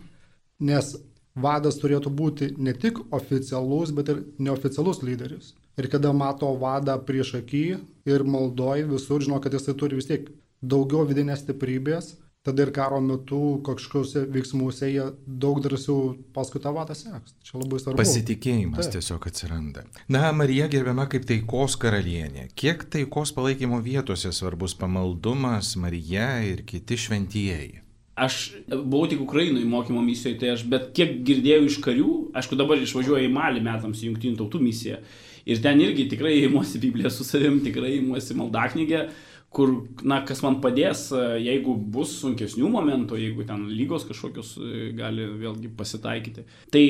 nes 0.59 0.95
vadas 1.35 1.77
turėtų 1.81 2.09
būti 2.09 2.53
ne 2.57 2.73
tik 2.73 2.99
oficialus, 3.11 3.91
bet 3.91 4.09
ir 4.09 4.23
neoficialus 4.39 5.03
lyderis 5.03 5.53
ir 5.77 5.89
kada 5.91 6.13
mato 6.13 6.49
vadą 6.59 6.97
prieš 7.05 7.35
akį 7.41 7.65
ir 8.09 8.25
maldoj 8.25 8.87
visur, 8.91 9.21
žino, 9.23 9.39
kad 9.43 9.53
jisai 9.53 9.77
turi 9.77 9.99
vis 9.99 10.09
tiek 10.09 10.27
daugiau 10.61 11.05
vidinės 11.09 11.41
stiprybės, 11.43 12.15
tada 12.45 12.65
ir 12.65 12.71
karo 12.73 12.99
metu 13.01 13.61
kažkokiuose 13.65 14.25
veiksmuose 14.33 14.89
jie 14.89 15.05
daug 15.25 15.61
drąsiau 15.61 16.15
paskui 16.33 16.61
tą 16.61 16.73
vadą 16.73 16.95
seks. 16.97 17.35
Čia 17.45 17.61
labai 17.61 17.81
svarbu. 17.81 18.01
Pasitikėjimas 18.01 18.87
Taip. 18.87 18.95
tiesiog 18.97 19.27
atsiranda. 19.29 19.85
Na, 20.09 20.31
Marija 20.33 20.69
gerbiama 20.71 21.07
kaip 21.11 21.27
taikos 21.29 21.77
karalienė. 21.81 22.49
Kiek 22.57 22.87
taikos 22.93 23.33
palaikymo 23.37 23.81
vietose 23.85 24.33
svarbus 24.33 24.77
pamaldumas 24.77 25.75
Marija 25.77 26.33
ir 26.49 26.65
kiti 26.65 26.97
šventieji? 26.97 27.80
Aš 28.21 28.37
buvau 28.69 29.07
tik 29.09 29.23
Ukrainoje 29.23 29.65
mokymo 29.65 30.03
misijoje, 30.05 30.37
tai 30.41 30.53
aš 30.53 30.67
bet 30.69 30.91
kiek 30.97 31.19
girdėjau 31.25 31.65
iš 31.65 31.79
karių, 31.81 32.11
aišku 32.37 32.59
dabar 32.59 32.77
išvažiuoju 32.77 33.25
į 33.25 33.33
Malį 33.33 33.63
metams 33.65 34.03
į 34.03 34.11
Junktinių 34.11 34.37
tautų 34.43 34.61
misiją. 34.61 35.01
Ir 35.49 35.61
ten 35.63 35.81
irgi 35.81 36.05
tikrai 36.11 36.35
įimuosi 36.43 36.81
Bibliją 36.83 37.09
su 37.09 37.25
savim, 37.25 37.57
tikrai 37.65 37.95
įimuosi 37.97 38.37
maldaknygę, 38.37 39.07
kur, 39.51 39.73
na, 40.07 40.21
kas 40.27 40.43
man 40.45 40.59
padės, 40.63 41.07
jeigu 41.41 41.73
bus 41.95 42.13
sunkesnių 42.21 42.69
momentų, 42.71 43.17
jeigu 43.19 43.45
ten 43.47 43.65
lygos 43.73 44.05
kažkokios 44.07 44.53
e, 44.61 44.91
gali 44.95 45.25
vėlgi 45.41 45.71
pasitaikyti. 45.77 46.45
Tai 46.71 46.83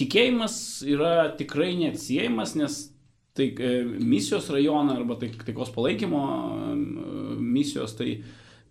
tikėjimas 0.00 0.56
yra 0.90 1.30
tikrai 1.38 1.70
neatsiejamas, 1.80 2.58
nes 2.60 2.80
tai 3.34 3.48
e, 3.56 3.72
misijos 3.84 4.50
rajoną 4.52 4.98
arba 4.98 5.16
tai, 5.22 5.30
taikos 5.46 5.72
palaikymo 5.74 6.24
e, 6.26 6.74
misijos, 7.40 7.96
tai 7.96 8.18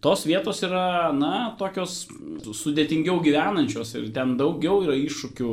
tos 0.03 0.25
vietos 0.27 0.59
yra, 0.67 1.11
na, 1.15 1.53
tokios 1.59 2.03
sudėtingiau 2.43 3.21
gyvenančios 3.23 3.95
ir 3.99 4.09
ten 4.15 4.35
daugiau 4.39 4.83
yra 4.83 4.97
iššūkių 4.99 5.51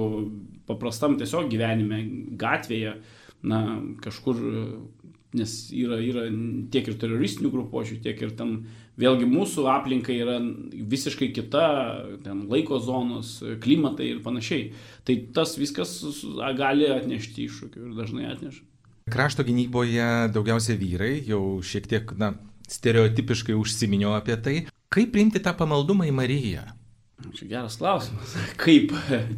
paprastam 0.70 1.16
tiesiog 1.18 1.50
gyvenime, 1.50 2.02
gatvėje 2.38 2.96
na, 3.46 3.60
kažkur, 4.02 4.40
nes 5.38 5.54
yra, 5.74 6.00
yra 6.02 6.26
tiek 6.74 6.90
ir 6.90 6.98
teroristinių 6.98 7.52
grupuočių, 7.54 8.00
tiek 8.04 8.18
ir 8.26 8.34
ten 8.38 8.56
vėlgi 9.00 9.28
mūsų 9.30 9.66
aplinka 9.70 10.12
yra 10.12 10.38
visiškai 10.42 11.30
kita, 11.36 11.66
ten 12.24 12.44
laiko 12.50 12.80
zonos, 12.82 13.38
klimatai 13.62 14.10
ir 14.16 14.24
panašiai. 14.24 14.72
Tai 15.06 15.16
tas 15.36 15.54
viskas 15.60 15.94
gali 16.58 16.90
atnešti 16.90 17.46
iššūkių 17.46 17.86
ir 17.86 17.96
dažnai 17.96 18.28
atneša. 18.34 18.66
Krašto 19.10 19.46
gynyboje 19.46 20.30
daugiausia 20.34 20.76
vyrai, 20.78 21.16
jau 21.26 21.58
šiek 21.66 21.88
tiek, 21.90 22.12
na, 22.20 22.34
stereotipiškai 22.70 23.56
užsiminiau 23.58 24.14
apie 24.16 24.36
tai. 24.40 24.58
Kaip 24.90 25.12
priimti 25.14 25.42
tą 25.42 25.54
pamaldumą 25.58 26.08
į 26.08 26.14
Mariją? 26.14 26.66
Čia 27.36 27.48
geras 27.50 27.78
klausimas. 27.78 28.36
Kaip? 28.62 28.94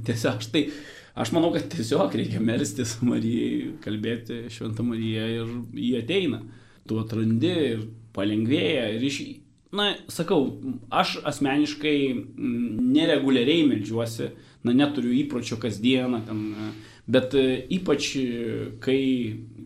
Tiesiog 0.07 0.43
aš 0.43 0.51
tai 0.53 0.67
Aš 1.13 1.29
manau, 1.35 1.51
kad 1.53 1.67
tiesiog 1.69 2.15
reikia 2.17 2.41
melstis 2.41 2.95
Marijai, 3.05 3.75
kalbėti 3.85 4.47
Šventą 4.53 4.85
Mariją 4.87 5.27
ir 5.29 5.51
jį 5.77 5.91
ateina. 5.99 6.41
Tu 6.89 6.97
atrandi 6.99 7.51
ir 7.53 7.83
palengvėja. 8.17 8.87
Ir 8.97 9.05
iš... 9.11 9.19
Na, 9.77 9.91
sakau, 10.13 10.47
aš 10.93 11.19
asmeniškai 11.29 11.97
nereguliariai 12.93 13.67
melžiuosi, 13.71 14.31
na, 14.65 14.75
neturiu 14.77 15.13
įpročio 15.17 15.57
kasdieną, 15.61 16.21
ten, 16.27 16.43
bet 17.11 17.35
ypač 17.73 18.13
kai 18.83 19.01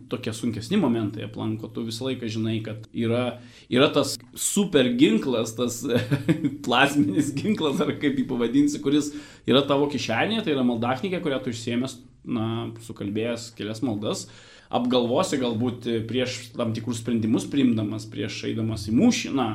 tokie 0.09 0.33
sunkesni 0.33 0.79
momentai 0.79 1.25
aplanko, 1.27 1.69
tu 1.71 1.83
visą 1.87 2.07
laiką 2.07 2.29
žinai, 2.31 2.57
kad 2.65 2.87
yra, 2.95 3.39
yra 3.69 3.89
tas 3.93 4.15
super 4.39 4.89
ginklas, 4.99 5.53
tas 5.57 5.81
plazminis 6.65 7.33
ginklas, 7.35 7.81
ar 7.83 7.93
kaip 7.99 8.19
jį 8.19 8.27
pavadinsi, 8.29 8.81
kuris 8.83 9.11
yra 9.49 9.63
tavo 9.67 9.89
kišenėje, 9.91 10.45
tai 10.45 10.55
yra 10.55 10.65
maldaknygė, 10.67 11.21
kurią 11.23 11.41
tu 11.43 11.53
išsiemęs, 11.53 11.97
na, 12.27 12.47
sukalbėjęs 12.87 13.51
kelias 13.57 13.83
maldas, 13.85 14.25
apgalvosi 14.73 15.39
galbūt 15.39 15.87
prieš 16.09 16.39
tam 16.55 16.73
tikrus 16.75 17.03
sprendimus 17.03 17.47
priimdamas, 17.51 18.07
prieš 18.11 18.41
eidamas 18.49 18.87
į 18.89 18.95
mūšį, 18.97 19.35
na, 19.35 19.49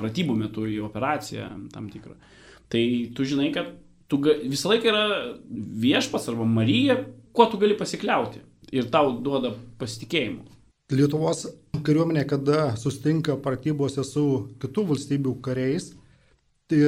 pratybų 0.00 0.36
metu 0.36 0.66
į 0.68 0.80
operaciją 0.84 1.48
tam 1.72 1.88
tikrą. 1.92 2.16
Tai 2.72 2.84
tu 3.14 3.26
žinai, 3.28 3.50
kad 3.54 3.70
tu 4.08 4.20
visą 4.22 4.72
laiką 4.72 4.90
yra 4.90 5.04
viešpas 5.84 6.28
arba 6.28 6.46
Marija, 6.48 6.98
kuo 7.32 7.46
tu 7.50 7.58
gali 7.58 7.76
pasikliauti 7.78 8.42
ir 8.74 8.88
tau 8.92 9.14
duoda 9.22 9.54
pasitikėjimo. 9.78 10.44
Lietuvos 10.94 11.46
kariuomenė, 11.84 12.26
kada 12.28 12.74
sustinka 12.76 13.38
pratybose 13.40 14.04
su 14.04 14.24
kitų 14.60 14.84
valstybių 14.90 15.32
kariais, 15.44 15.92
tai 16.68 16.80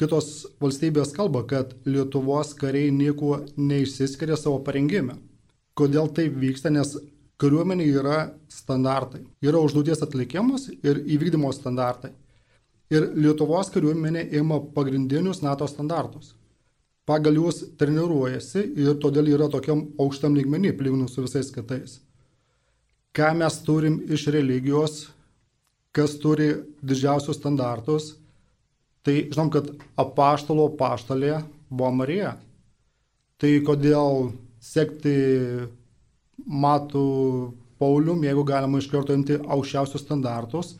kitos 0.00 0.30
valstybės 0.62 1.14
kalba, 1.14 1.44
kad 1.46 1.74
Lietuvos 1.86 2.54
kariai 2.58 2.90
nieko 2.94 3.44
neišsiskiria 3.56 4.38
savo 4.40 4.58
parengime. 4.66 5.18
Kodėl 5.78 6.10
taip 6.14 6.34
vyksta? 6.38 6.70
Nes 6.70 6.96
kariuomenė 7.42 7.86
yra 8.00 8.18
standartai. 8.50 9.24
Yra 9.42 9.62
užduoties 9.62 10.02
atlikimas 10.06 10.68
ir 10.74 11.02
įvykdymo 11.16 11.50
standartai. 11.54 12.12
Ir 12.94 13.10
Lietuvos 13.14 13.70
kariuomenė 13.74 14.28
ima 14.38 14.60
pagrindinius 14.74 15.42
NATO 15.46 15.66
standartus 15.70 16.34
pagal 17.08 17.36
juos 17.38 17.60
treniruojasi 17.78 18.64
ir 18.80 18.96
todėl 19.02 19.28
yra 19.34 19.48
tokiam 19.52 19.84
aukštam 20.00 20.36
lygmenį, 20.38 20.72
lyginant 20.78 21.12
su 21.12 21.24
visais 21.24 21.50
kitais. 21.52 21.98
Ką 23.14 23.30
mes 23.38 23.60
turim 23.66 24.00
iš 24.10 24.26
religijos, 24.34 25.08
kas 25.94 26.16
turi 26.18 26.50
didžiausius 26.82 27.38
standartus, 27.38 28.14
tai 29.04 29.28
žinom, 29.28 29.52
kad 29.52 29.68
apaštalo 30.00 30.70
paštalė 30.78 31.42
buvo 31.68 31.92
Marija. 32.00 32.34
Tai 33.38 33.52
kodėl 33.66 34.32
sekti 34.64 35.14
matų 36.46 37.04
Paulium, 37.78 38.22
jeigu 38.24 38.44
galima 38.46 38.80
iš 38.80 38.88
karto 38.88 39.14
imti 39.14 39.36
aukščiausius 39.36 40.04
standartus 40.06 40.74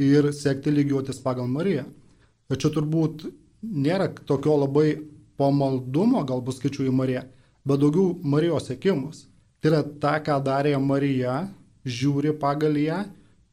ir 0.00 0.30
sekti 0.34 0.72
lygiuotis 0.72 1.20
pagal 1.22 1.50
Mariją. 1.50 1.84
Ir 2.50 2.60
čia 2.60 2.70
turbūt 2.72 3.26
nėra 3.62 4.08
tokio 4.26 4.56
labai 4.62 4.94
pamaldumo, 5.40 6.22
galbūt 6.28 6.58
skaičiu 6.58 6.86
į 6.88 6.94
Mariją, 6.96 7.24
bet 7.68 7.82
daugiau 7.82 8.16
Marijos 8.34 8.68
sėkimus. 8.70 9.26
Tai 9.62 9.70
yra 9.70 9.82
ta, 10.02 10.16
ką 10.24 10.38
darė 10.44 10.74
Marija, 10.82 11.46
žiūri 11.86 12.34
pagal 12.38 12.78
ją 12.78 13.02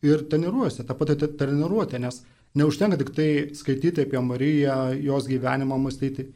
ir 0.06 0.24
treniruojasi, 0.32 0.86
tą 0.88 0.96
patį 0.98 1.34
treniruotę, 1.38 2.00
nes 2.02 2.22
neužtenka 2.58 2.98
tik 3.02 3.12
tai 3.16 3.30
skaityti 3.58 4.06
apie 4.06 4.22
Mariją, 4.22 4.78
jos 5.06 5.28
gyvenimą 5.30 5.78
mąstyti, 5.82 6.30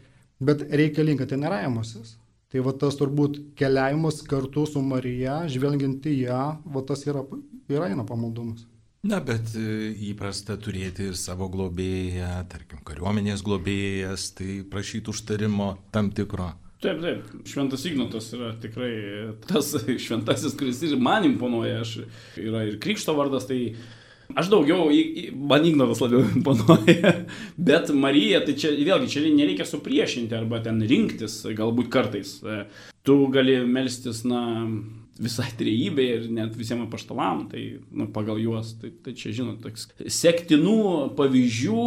bet 0.44 0.68
reikalinga 0.70 1.28
treniravimasis. 1.30 2.18
Tai 2.54 2.62
va 2.68 2.76
tas 2.78 2.94
turbūt 3.00 3.40
keliavimas 3.58 4.22
kartu 4.30 4.68
su 4.70 4.82
Marija, 4.86 5.40
žvelgiant 5.50 6.06
į 6.06 6.20
ją, 6.28 6.44
va 6.76 6.84
tas 6.86 7.02
yra, 7.08 7.24
yra 7.72 7.90
eina 7.90 8.06
pamaldumas. 8.06 8.68
Na, 9.04 9.18
bet 9.20 9.52
e, 9.60 9.90
įprasta 10.08 10.56
turėti 10.56 11.10
ir 11.10 11.18
savo 11.20 11.50
globėją, 11.52 12.46
tarkim, 12.48 12.80
kariuomenės 12.88 13.42
globėjas, 13.44 14.30
tai 14.38 14.62
prašyti 14.72 15.12
užtarimo 15.12 15.74
tam 15.92 16.08
tikro. 16.16 16.54
Taip, 16.84 17.02
taip. 17.04 17.34
Šventas 17.48 17.84
Ignotas 17.90 18.30
yra 18.36 18.54
tikrai 18.64 18.94
tas 19.50 19.74
šventasis, 20.06 20.56
kuris 20.56 20.80
ir 20.88 20.96
man 21.04 21.28
imponuoja. 21.28 21.82
Aš, 21.84 21.98
yra 22.40 22.64
ir 22.70 22.80
krikšto 22.84 23.18
vardas, 23.20 23.50
tai 23.52 23.76
aš 24.40 24.48
daugiau, 24.56 24.88
man 25.52 25.68
Ignotas 25.68 26.00
labiau 26.00 26.24
imponuoja. 26.38 27.14
Bet 27.60 27.92
Marija, 27.92 28.40
tai 28.48 28.56
čia 28.56 28.72
vėlgi, 28.72 29.12
čia 29.18 29.28
nereikia 29.28 29.68
supriešinti 29.68 30.40
arba 30.40 30.64
ten 30.64 30.80
rinktis, 30.80 31.42
galbūt 31.52 31.92
kartais. 31.92 32.38
Tu 33.04 33.20
gali 33.36 33.60
melstis, 33.68 34.24
na, 34.24 34.46
visai 35.22 35.50
trejybė 35.58 36.06
ir 36.16 36.30
net 36.34 36.56
visiems 36.58 36.88
apaštalam, 36.88 37.48
tai 37.52 37.64
nu, 37.92 38.08
pagal 38.14 38.42
juos, 38.42 38.74
tai, 38.82 38.94
tai 39.06 39.14
čia 39.18 39.34
žinot, 39.36 39.62
toks 39.64 39.90
sektinų 40.10 41.14
pavyzdžių 41.18 41.86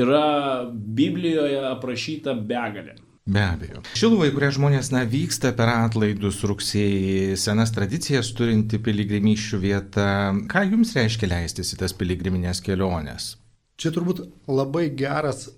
yra 0.00 0.26
Biblijoje 0.70 1.62
aprašyta 1.70 2.34
begalė. 2.34 2.96
Be 3.30 3.42
abejo. 3.44 3.82
Šiluvai, 3.94 4.30
kurie 4.34 4.48
žmonės 4.56 4.88
na, 4.90 5.04
vyksta 5.06 5.52
per 5.54 5.70
atlaidus 5.70 6.40
rugsėjai, 6.48 7.36
senas 7.38 7.70
tradicijas 7.74 8.32
turinti 8.34 8.80
piligrimyščių 8.82 9.60
vieta, 9.62 10.06
ką 10.50 10.64
jums 10.72 10.96
reiškia 10.96 11.28
leistis 11.30 11.70
į 11.76 11.82
tas 11.84 11.94
piligriminės 11.94 12.62
keliones? 12.64 13.34
Čia 13.80 13.92
turbūt 13.94 14.24
labai 14.50 14.88
geras 14.96 15.50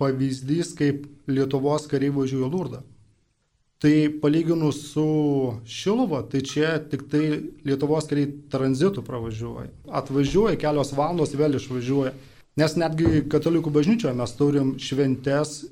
pavyzdys, 0.00 0.72
kaip 0.78 1.04
Lietuvos 1.30 1.84
kariai 1.90 2.14
važiuoja 2.14 2.48
Lurdą. 2.50 2.80
Tai 3.82 4.18
palyginus 4.22 4.76
su 4.92 5.04
Šiluva, 5.66 6.20
tai 6.30 6.44
čia 6.46 6.76
tik 6.86 7.08
tai 7.10 7.24
Lietuvos 7.66 8.06
kariai 8.06 8.28
tranzitų 8.52 9.02
pravažiuoja. 9.02 9.72
Atvažiuoja 9.90 10.60
kelios 10.62 10.92
valandos, 10.94 11.32
vėl 11.34 11.58
išvažiuoja. 11.58 12.12
Nes 12.62 12.76
netgi 12.78 13.24
katalikų 13.32 13.72
bažnyčioje 13.74 14.12
mes 14.14 14.36
turim 14.38 14.70
šventes 14.78 15.64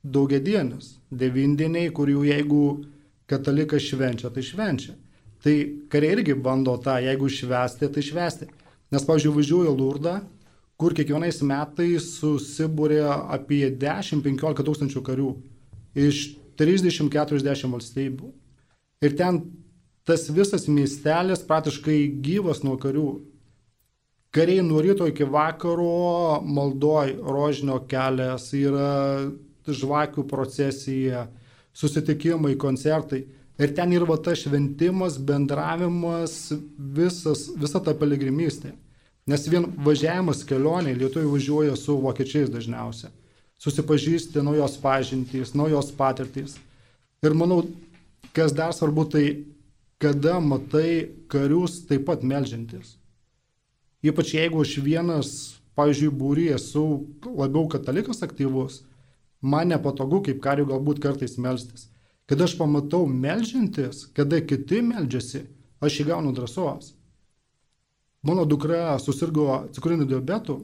daugiadienius, 0.00 0.94
devindieniai, 1.12 1.92
kurių 1.92 2.24
jeigu 2.30 2.62
katalikas 3.28 3.84
švenčia, 3.84 4.32
tai 4.32 4.46
švenčia. 4.48 4.96
Tai 5.44 5.54
kariai 5.92 6.16
irgi 6.16 6.40
bando 6.40 6.72
tą, 6.80 6.96
jeigu 7.04 7.28
švesti, 7.28 7.92
tai 7.92 8.08
švesti. 8.08 8.48
Nes, 8.88 9.04
pavyzdžiui, 9.04 9.36
važiuoju 9.36 9.76
Lurdą, 9.76 10.16
kur 10.80 10.96
kiekvienais 10.96 11.44
metais 11.44 12.08
susibūrė 12.16 13.04
apie 13.36 13.66
10-15 13.76 14.64
tūkstančių 14.64 15.04
karių 15.04 15.32
iš 16.08 16.24
30-40 16.58 17.72
valstybių. 17.72 18.30
Ir 19.04 19.14
ten 19.18 19.42
tas 20.08 20.26
visas 20.32 20.66
miestelis 20.70 21.44
praktiškai 21.46 21.98
gyvas 22.24 22.64
nuo 22.64 22.78
karių. 22.80 23.08
Kariai 24.34 24.64
nuo 24.64 24.82
ryto 24.84 25.06
iki 25.08 25.24
vakaro 25.24 26.40
maldoj 26.44 27.14
rožinio 27.24 27.78
kelias, 27.88 28.50
yra 28.56 29.28
žvakių 29.68 30.24
procesija, 30.28 31.26
susitikimai, 31.76 32.56
koncertai. 32.60 33.22
Ir 33.58 33.72
ten 33.74 33.92
yra 33.92 34.06
va 34.08 34.18
tas 34.22 34.44
šventimas, 34.44 35.16
bendravimas, 35.18 36.52
visas, 36.78 37.48
visa 37.58 37.80
ta 37.82 37.94
piligrimystė. 37.96 38.74
Nes 39.28 39.48
vien 39.50 39.66
važiavimas 39.84 40.44
kelionė, 40.48 40.94
lietuviai 40.96 41.32
važiuoja 41.32 41.76
su 41.76 41.98
vokiečiais 42.00 42.52
dažniausiai 42.52 43.12
susipažįsti 43.58 44.42
naujos 44.44 44.78
pažintys, 44.82 45.54
naujos 45.54 45.90
patirtys. 45.98 46.56
Ir 47.22 47.34
manau, 47.34 47.64
kas 48.32 48.54
dar 48.54 48.72
svarbu, 48.74 49.04
tai 49.10 49.24
kada 49.98 50.38
matai 50.40 51.10
karius 51.28 51.82
taip 51.88 52.06
pat 52.06 52.22
melžiantis. 52.22 52.94
Ypač 54.02 54.34
jeigu 54.36 54.62
aš 54.62 54.76
vienas, 54.82 55.30
pavyzdžiui, 55.74 56.14
būry 56.14 56.46
esu 56.54 56.84
labiau 57.26 57.66
katalikas 57.70 58.22
aktyvus, 58.22 58.84
man 59.42 59.72
nepatogu 59.72 60.22
kaip 60.28 60.38
kariu 60.42 60.68
galbūt 60.70 61.02
kartais 61.02 61.34
melstis. 61.38 61.88
Kada 62.30 62.46
aš 62.46 62.54
pamatau 62.58 63.06
melžiantis, 63.10 64.04
kada 64.14 64.38
kiti 64.44 64.82
melžiasi, 64.84 65.46
aš 65.82 66.02
įgaunu 66.04 66.30
drąsos. 66.36 66.92
Mano 68.22 68.44
dukra 68.44 68.98
susirgo 69.02 69.66
cukriniu 69.74 70.06
diabetu 70.06 70.60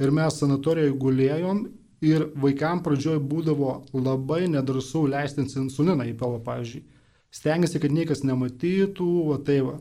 ir 0.00 0.12
mes 0.12 0.36
sanatorijoje 0.40 0.96
gulėjom 1.00 1.62
ir 2.04 2.26
vaikam 2.40 2.80
pradžioj 2.84 3.20
būdavo 3.20 3.74
labai 3.92 4.46
nedrasu 4.48 5.04
leistis 5.10 5.56
insuliną 5.60 6.06
į 6.08 6.16
pelą, 6.20 6.40
pavyzdžiui. 6.44 6.82
Stengiasi, 7.30 7.78
kad 7.82 7.94
niekas 7.94 8.24
nematytų, 8.26 9.10
va 9.28 9.38
tai 9.46 9.60
va. 9.62 9.76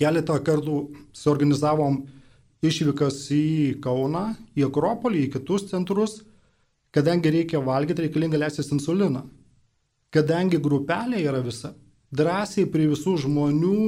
Keletą 0.00 0.38
kartų 0.42 0.76
suorganizavom 1.16 2.00
išvykas 2.64 3.18
į 3.34 3.46
Kauną, 3.84 4.32
į 4.56 4.66
Akropolį, 4.70 5.26
į 5.26 5.32
kitus 5.34 5.66
centrus, 5.70 6.22
kadangi 6.94 7.32
reikia 7.34 7.60
valgyti, 7.62 8.06
reikalinga 8.06 8.40
leistis 8.40 8.72
insuliną. 8.72 9.26
Kadangi 10.12 10.60
grupelė 10.62 11.20
yra 11.24 11.42
visa, 11.44 11.72
drąsiai 12.12 12.66
prie 12.70 12.88
visų 12.90 13.18
žmonių 13.26 13.78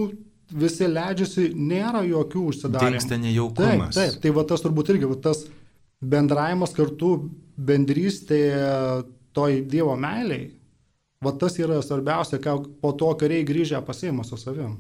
visi 0.55 0.89
leidžiasi, 0.89 1.51
nėra 1.57 2.05
jokių 2.09 2.47
užsidarymų. 2.51 2.97
Dingsta 2.99 3.19
nejaukumas. 3.21 3.97
Taip, 3.97 4.15
taip, 4.15 4.23
tai 4.23 4.33
va 4.37 4.45
tas 4.49 4.65
turbūt 4.65 4.93
irgi, 4.95 5.09
va 5.11 5.19
tas 5.29 5.45
bendravimas 6.11 6.75
kartu, 6.77 7.15
bendrystė 7.57 8.41
toj 9.35 9.63
Dievo 9.71 9.95
meiliai, 9.99 10.49
va 11.25 11.35
tas 11.41 11.59
yra 11.59 11.81
svarbiausia, 11.83 12.41
ką 12.43 12.59
po 12.83 12.93
to 12.99 13.13
kariai 13.21 13.47
grįžę 13.47 13.81
pasiima 13.87 14.27
su 14.27 14.39
savim. 14.41 14.77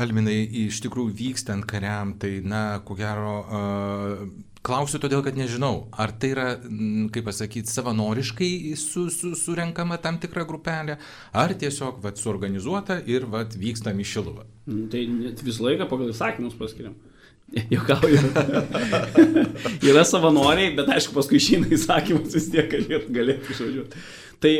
Alminai, 0.00 0.38
iš 0.68 0.80
tikrųjų 0.86 1.12
vykstant 1.18 1.66
kariam, 1.68 2.14
tai, 2.20 2.38
na, 2.48 2.80
ko 2.86 2.94
gero, 2.96 3.34
uh, 3.44 4.22
klausiu 4.64 5.00
todėl, 5.02 5.20
kad 5.26 5.36
nežinau, 5.36 5.88
ar 5.92 6.14
tai 6.16 6.30
yra, 6.32 6.46
kaip 7.12 7.26
pasakyti, 7.28 7.68
savanoriškai 7.68 8.50
su, 8.80 9.08
su, 9.12 9.34
surenkama 9.36 9.98
tam 10.00 10.16
tikra 10.22 10.46
grupelė, 10.48 10.96
ar 11.36 11.52
tiesiog, 11.60 12.00
vad, 12.04 12.20
suorganizuota 12.20 13.02
ir, 13.10 13.28
vad, 13.28 13.52
vykstam 13.58 14.00
į 14.00 14.08
Šiluvą. 14.14 14.46
Tai 14.92 15.02
visą 15.42 15.68
laiką 15.68 15.90
pagal 15.90 16.14
įsakymus 16.14 16.56
paskiriam. 16.56 16.96
Jokauju. 17.70 18.18
yra 19.90 20.04
savanoriai, 20.08 20.72
bet 20.76 20.90
aišku, 20.96 21.14
paskui 21.16 21.40
išeina 21.40 21.72
įsakymas 21.76 22.36
vis 22.36 22.50
tiek 22.52 22.70
galėtų, 22.72 23.12
galėtų 23.12 23.56
išvažiuoti. 23.56 24.04
Tai 24.42 24.52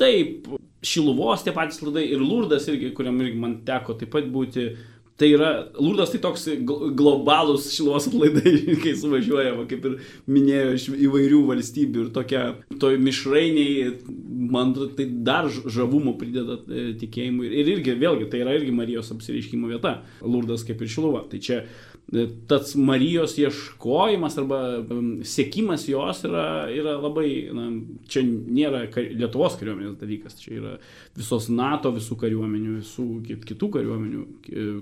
taip, 0.00 0.48
Šiluvos 0.84 1.44
tie 1.44 1.54
patys 1.56 1.80
laidai 1.80 2.04
ir 2.12 2.20
Lurdas 2.20 2.66
irgi, 2.68 2.92
kuriam 2.96 3.16
irgi 3.24 3.40
man 3.40 3.62
teko 3.66 3.96
taip 4.00 4.12
pat 4.14 4.28
būti. 4.32 4.74
Tai 5.14 5.28
yra, 5.30 5.48
Lurdas 5.78 6.10
tai 6.10 6.18
toks 6.18 6.48
globalus 6.66 7.68
Šiluvos 7.70 8.08
atlaidai, 8.10 8.52
kai 8.82 8.96
suvažiuoja, 8.98 9.52
va, 9.54 9.64
kaip 9.70 9.86
ir 9.86 9.94
minėjo, 10.26 10.72
iš 10.74 10.86
įvairių 11.06 11.38
valstybių 11.52 12.02
ir 12.02 12.08
tokia, 12.16 12.42
toj 12.82 12.98
mišrainiai, 12.98 13.92
man 14.50 14.74
tai 14.98 15.06
dar 15.26 15.46
žavumų 15.48 16.16
prideda 16.18 16.58
e, 16.66 16.88
tikėjimui. 16.98 17.46
Ir 17.46 17.70
irgi, 17.76 17.94
vėlgi, 18.02 18.26
tai 18.32 18.42
yra 18.42 18.58
irgi 18.58 18.74
Marijos 18.74 19.14
apsireiškimo 19.14 19.70
vieta, 19.70 20.00
Lurdas 20.26 20.66
kaip 20.66 20.82
ir 20.82 20.90
Šiluva. 20.90 21.22
Tai 21.30 21.38
čia 21.46 21.62
tas 22.50 22.74
Marijos 22.78 23.34
ieškojimas 23.40 24.38
arba 24.40 24.60
sėkimas 25.26 25.86
jos 25.90 26.22
yra, 26.28 26.44
yra 26.72 26.94
labai, 27.02 27.28
na, 27.54 27.66
čia 28.10 28.22
nėra 28.24 28.84
Lietuvos 28.94 29.58
kariuomenės 29.60 29.98
dalykas, 30.00 30.38
čia 30.42 30.54
yra 30.58 30.76
visos 31.18 31.50
NATO, 31.52 31.92
visų 31.94 32.18
kariuomenių, 32.22 32.78
visų 32.78 33.08
kitų 33.48 33.70
kariuomenių 33.78 34.24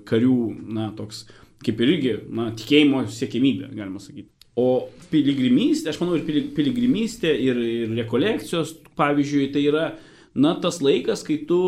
karių, 0.08 0.36
na, 0.76 0.90
toks 0.98 1.24
kaip 1.62 1.82
ir 1.82 1.96
irgi, 1.96 2.14
na, 2.34 2.50
tikėjimo 2.58 3.04
siekimybė, 3.12 3.72
galima 3.76 4.02
sakyti. 4.02 4.28
O 4.58 4.88
piligrimystė, 5.08 5.92
aš 5.92 6.00
manau, 6.02 6.18
ir 6.18 6.48
piligrimystė, 6.56 7.30
ir, 7.40 7.60
ir 7.86 7.94
rekolekcijos, 8.02 8.74
pavyzdžiui, 8.98 9.46
tai 9.54 9.62
yra 9.70 9.86
na, 10.34 10.54
tas 10.60 10.80
laikas, 10.84 11.24
kai 11.26 11.38
tu 11.48 11.58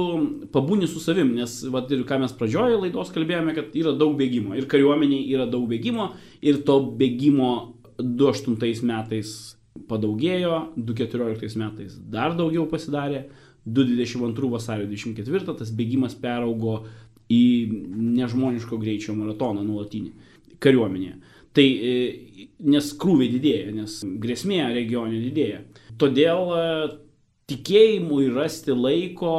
pabūni 0.55 0.89
su 0.89 1.03
savim, 1.03 1.35
nes, 1.37 1.59
va, 1.73 1.85
ir 1.93 2.05
ką 2.09 2.21
mes 2.23 2.35
pradžioje 2.39 2.79
laidos 2.81 3.13
kalbėjome, 3.15 3.55
kad 3.57 3.75
yra 3.77 3.93
daug 3.99 4.17
bėgimo. 4.19 4.57
Ir 4.57 4.69
kariuomeniai 4.71 5.27
yra 5.35 5.49
daug 5.51 5.67
bėgimo, 5.71 6.13
ir 6.45 6.63
to 6.67 6.79
bėgimo 7.01 7.51
2008 8.01 8.87
metais 8.89 9.35
padaugėjo, 9.91 10.61
2014 10.79 11.59
metais 11.61 11.97
dar 12.11 12.37
daugiau 12.39 12.67
pasidarė, 12.71 13.27
2022 13.65 14.51
vasario 14.53 14.87
24 14.91 15.57
tas 15.59 15.71
bėgimas 15.73 16.17
peraugo 16.21 16.83
į 17.33 17.45
nežmoniško 18.19 18.77
greičio 18.81 19.15
maratoną 19.17 19.65
nuolatinį 19.65 20.13
kariuomenėje. 20.63 21.15
Tai 21.55 21.65
e, 21.65 21.95
nes 22.67 22.91
krūviai 23.01 23.31
didėja, 23.37 23.73
nes 23.73 24.01
grėsmė 24.21 24.61
regione 24.75 25.21
didėja. 25.23 25.63
Todėl 26.01 26.51
e, 26.51 26.65
tikėjimui 27.51 28.31
rasti 28.35 28.75
laiko 28.77 29.35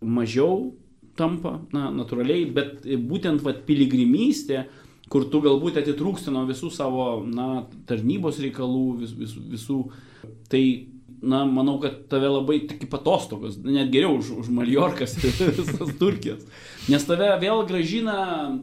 mažiau 0.00 0.72
tampa, 1.18 1.58
na, 1.74 1.90
natūraliai, 1.94 2.48
bet 2.54 2.88
būtent 3.06 3.44
vat, 3.44 3.62
piligrimystė, 3.68 4.64
kur 5.12 5.28
tu 5.30 5.40
galbūt 5.44 5.78
atitrūksti 5.82 6.32
nuo 6.34 6.42
visų 6.48 6.72
savo, 6.74 7.06
na, 7.28 7.66
tarnybos 7.88 8.40
reikalų, 8.42 8.86
vis, 9.02 9.14
vis, 9.18 9.36
visų, 9.52 9.78
tai 10.50 10.64
na, 11.24 11.44
manau, 11.48 11.76
kad 11.80 12.02
tave 12.10 12.28
labai 12.28 12.58
tik 12.68 12.82
kaip 12.82 12.96
atostogos, 12.98 13.56
net 13.64 13.92
geriau 13.92 14.18
už, 14.18 14.32
už 14.42 14.50
Maljorkas 14.52 15.16
ir 15.20 15.32
visas 15.60 15.94
Turkijas. 16.00 16.42
Nes 16.90 17.06
tave 17.08 17.30
vėl 17.40 17.64
gražina, 17.68 18.18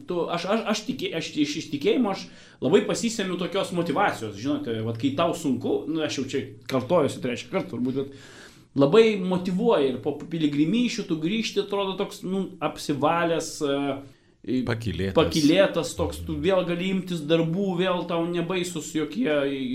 tu, 0.08 0.26
aš, 0.30 0.46
aš, 0.52 0.62
aš, 0.74 0.84
tikė, 0.90 1.10
aš 1.18 1.32
iš, 1.42 1.56
iš 1.62 1.70
tikėjimo 1.72 2.12
aš 2.12 2.26
labai 2.62 2.84
pasisėmiu 2.86 3.38
tokios 3.40 3.72
motivacijos, 3.74 4.38
žinote, 4.38 4.76
vat, 4.86 5.00
kai 5.00 5.14
tau 5.18 5.34
sunku, 5.38 5.82
nu, 5.90 6.04
aš 6.06 6.20
jau 6.20 6.28
čia 6.34 6.44
kartojuosi 6.70 7.24
trečią 7.24 7.50
kartą 7.50 7.74
turbūt, 7.74 8.02
bet 8.02 8.40
labai 8.78 9.16
motivuoja 9.20 9.92
ir 9.92 10.00
po 10.04 10.16
piligrimyšių 10.16 11.06
tu 11.08 11.18
grįžti, 11.20 11.62
atrodo 11.64 11.96
toks, 12.00 12.22
nu, 12.26 12.46
apsivalęs. 12.62 13.54
Uh, 13.66 14.02
Pakilėtas. 14.42 15.14
Pakilėtas 15.14 15.92
toks, 15.94 16.18
tu 16.26 16.34
vėl 16.42 16.64
gali 16.66 16.88
imtis 16.90 17.20
darbų, 17.30 17.76
vėl 17.78 18.00
tau 18.10 18.24
nebaisus 18.26 18.88
jokie, 18.96 19.28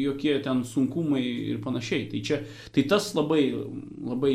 jokie 0.03 0.33
ten 0.43 0.65
sunkumai 0.67 1.21
ir 1.23 1.61
panašiai. 1.63 2.09
Tai, 2.11 2.19
čia, 2.19 2.41
tai 2.75 2.83
tas 2.91 3.13
labai, 3.15 3.45
labai, 4.09 4.33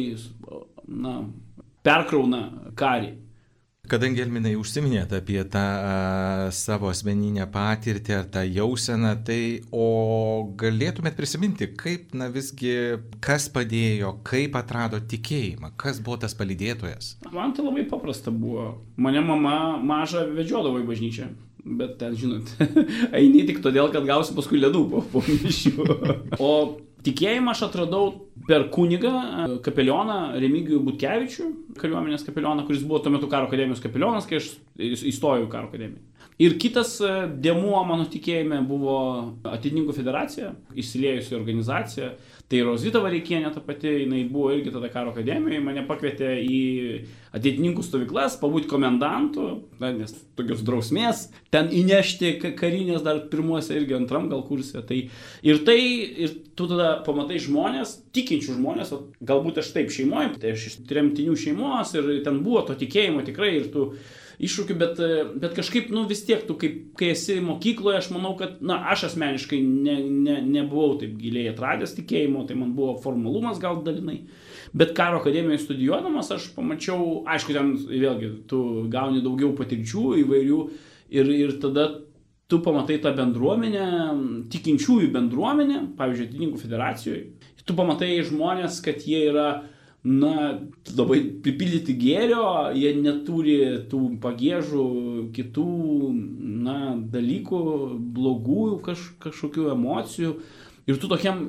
na, 0.89 1.19
perkrauna 1.85 2.73
karį. 2.81 3.13
Kadangi 3.93 4.23
Elminai 4.25 4.55
užsiminėt 4.57 5.11
apie 5.19 5.37
tą 5.53 5.61
a, 5.61 5.97
savo 6.57 6.89
asmeninę 6.89 7.45
patirtį 7.53 8.15
ar 8.17 8.29
tą 8.33 8.41
jauseną, 8.47 9.11
tai 9.27 9.61
o 9.69 10.47
galėtumėt 10.57 11.19
prisiminti, 11.19 11.69
kaip, 11.77 12.15
na 12.17 12.31
visgi, 12.33 12.73
kas 13.21 13.51
padėjo, 13.53 14.15
kaip 14.25 14.57
atrado 14.57 14.97
tikėjimą, 14.97 15.75
kas 15.77 16.01
buvo 16.01 16.23
tas 16.23 16.33
palydėtojas? 16.39 17.19
Man 17.37 17.53
tai 17.53 17.67
labai 17.67 17.85
paprasta 17.91 18.33
buvo. 18.33 18.71
Mane 18.97 19.21
mama 19.29 19.59
mažą 19.77 20.25
vedžiodavo 20.39 20.81
į 20.81 20.89
bažnyčią. 20.89 21.29
Bet 21.63 21.99
ten, 22.01 22.17
žinot, 22.17 22.49
eini 23.21 23.45
tik 23.47 23.61
todėl, 23.61 23.93
kad 23.93 24.09
gausi 24.09 24.33
paskui 24.35 24.63
ledų 24.63 24.87
po, 24.89 25.05
po 25.13 25.21
mišių. 25.29 25.77
O 26.41 26.53
Tikėjimą 27.03 27.51
aš 27.51 27.65
atradau 27.67 28.13
per 28.47 28.69
kunigą, 28.75 29.13
kapelioną 29.65 30.19
Remigijų 30.43 30.79
Butkevičių, 30.87 31.47
kariuomenės 31.81 32.23
kapelioną, 32.27 32.63
kuris 32.69 32.85
buvo 32.87 33.01
tuo 33.03 33.11
metu 33.15 33.31
karo 33.31 33.49
akademijos 33.49 33.83
kapelionas, 33.83 34.29
kai 34.31 34.39
aš 34.39 34.53
įstojau 34.79 35.49
į 35.49 35.51
karo 35.51 35.71
akademiją. 35.71 36.12
Ir 36.43 36.57
kitas 36.59 36.97
e, 37.05 37.09
dėmuo 37.45 37.81
mano 37.87 38.07
tikėjime 38.11 38.63
buvo 38.67 38.99
Atitininkų 39.47 39.95
federacija, 39.95 40.53
įsiliejusi 40.79 41.37
organizacija. 41.37 42.15
Tai 42.53 42.61
Rozita 42.67 43.01
Vareikienė 43.01 43.49
ta 43.55 43.63
pati, 43.65 43.89
jinai 44.03 44.27
buvo 44.29 44.51
irgi 44.53 44.73
tada 44.75 44.91
karo 44.93 45.13
akademijoje, 45.15 45.61
mane 45.65 45.85
pakvietė 45.89 46.35
į 46.43 46.59
atitininkų 47.33 47.85
stovyklas, 47.87 48.37
pabūti 48.43 48.69
komendantų, 48.69 49.47
na, 49.81 49.93
nes 49.97 50.13
tokios 50.37 50.61
drausmės, 50.67 51.23
ten 51.55 51.71
įnešti 51.73 52.35
karinės 52.59 53.05
dar 53.07 53.23
pirmuose 53.33 53.79
irgi 53.79 53.97
antram 53.97 54.29
gal 54.33 54.43
kursė. 54.45 54.83
Tai, 54.89 54.99
ir 55.49 55.63
tai, 55.65 55.79
ir 56.27 56.35
tu 56.59 56.69
tada 56.69 56.99
pamatai 57.07 57.41
žmonės, 57.41 57.95
tikinčių 58.13 58.59
žmonės, 58.59 58.93
galbūt 59.25 59.63
aš 59.63 59.73
taip 59.79 59.95
šeimoje, 59.95 60.35
tai 60.43 60.53
aš 60.57 60.69
iš 60.73 60.77
tremtinių 60.91 61.39
šeimos 61.47 61.95
ir 61.97 62.13
ten 62.27 62.43
buvo 62.45 62.67
to 62.69 62.77
tikėjimo 62.83 63.25
tikrai 63.31 63.55
ir 63.63 63.73
tu 63.73 63.93
iššūkių, 64.43 64.77
bet, 64.79 65.01
bet 65.39 65.55
kažkaip, 65.57 65.91
nu 65.95 66.05
vis 66.11 66.25
tiek, 66.27 66.43
tu 66.49 66.57
kaip, 66.59 66.79
kai 66.99 67.13
esi 67.13 67.39
mokykloje, 67.45 68.01
aš 68.01 68.11
manau, 68.15 68.35
kad, 68.39 68.59
na, 68.65 68.81
aš 68.93 69.07
asmeniškai 69.13 69.61
ne, 69.63 69.97
ne, 70.27 70.39
nebuvau 70.43 70.97
taip 71.01 71.15
giliai 71.21 71.53
atradęs 71.53 71.95
tikėjimo, 71.99 72.45
tai 72.49 72.57
man 72.59 72.73
buvo 72.77 72.97
formalumas 73.03 73.61
gal 73.63 73.83
dalinai. 73.87 74.23
Bet 74.75 74.95
karo 74.99 75.21
akademijoje 75.21 75.63
studijuodamas 75.67 76.33
aš 76.35 76.49
pamačiau, 76.57 77.23
aišku, 77.31 77.55
ten 77.55 77.75
vėlgi 77.77 78.33
tu 78.51 78.63
gauni 78.93 79.23
daugiau 79.25 79.53
patirčių 79.59 80.07
įvairių 80.25 80.63
ir, 81.19 81.35
ir 81.37 81.59
tada 81.63 81.91
tu 82.51 82.59
pamatai 82.65 82.99
tą 83.01 83.15
bendruomenę, 83.17 83.87
tikinčiųjų 84.53 85.13
bendruomenę, 85.15 85.85
pavyzdžiui, 85.97 86.29
Atininkų 86.29 86.59
federacijoje. 86.61 87.23
Tu 87.63 87.77
pamatai 87.79 88.17
žmonės, 88.27 88.81
kad 88.85 89.07
jie 89.07 89.23
yra 89.31 89.47
na, 90.03 90.59
labai 90.97 91.21
pripildyti 91.45 91.95
gėrio, 91.95 92.45
jie 92.75 92.91
neturi 92.99 93.59
tų 93.91 94.01
pagėžų, 94.23 94.87
kitų, 95.37 95.67
na, 96.65 96.79
dalykų, 97.13 97.61
blogų 98.17 98.65
kaž, 98.87 99.05
kažkokių 99.23 99.69
emocijų. 99.77 100.35
Ir 100.91 100.99
tu 100.99 101.11
tokiam 101.11 101.45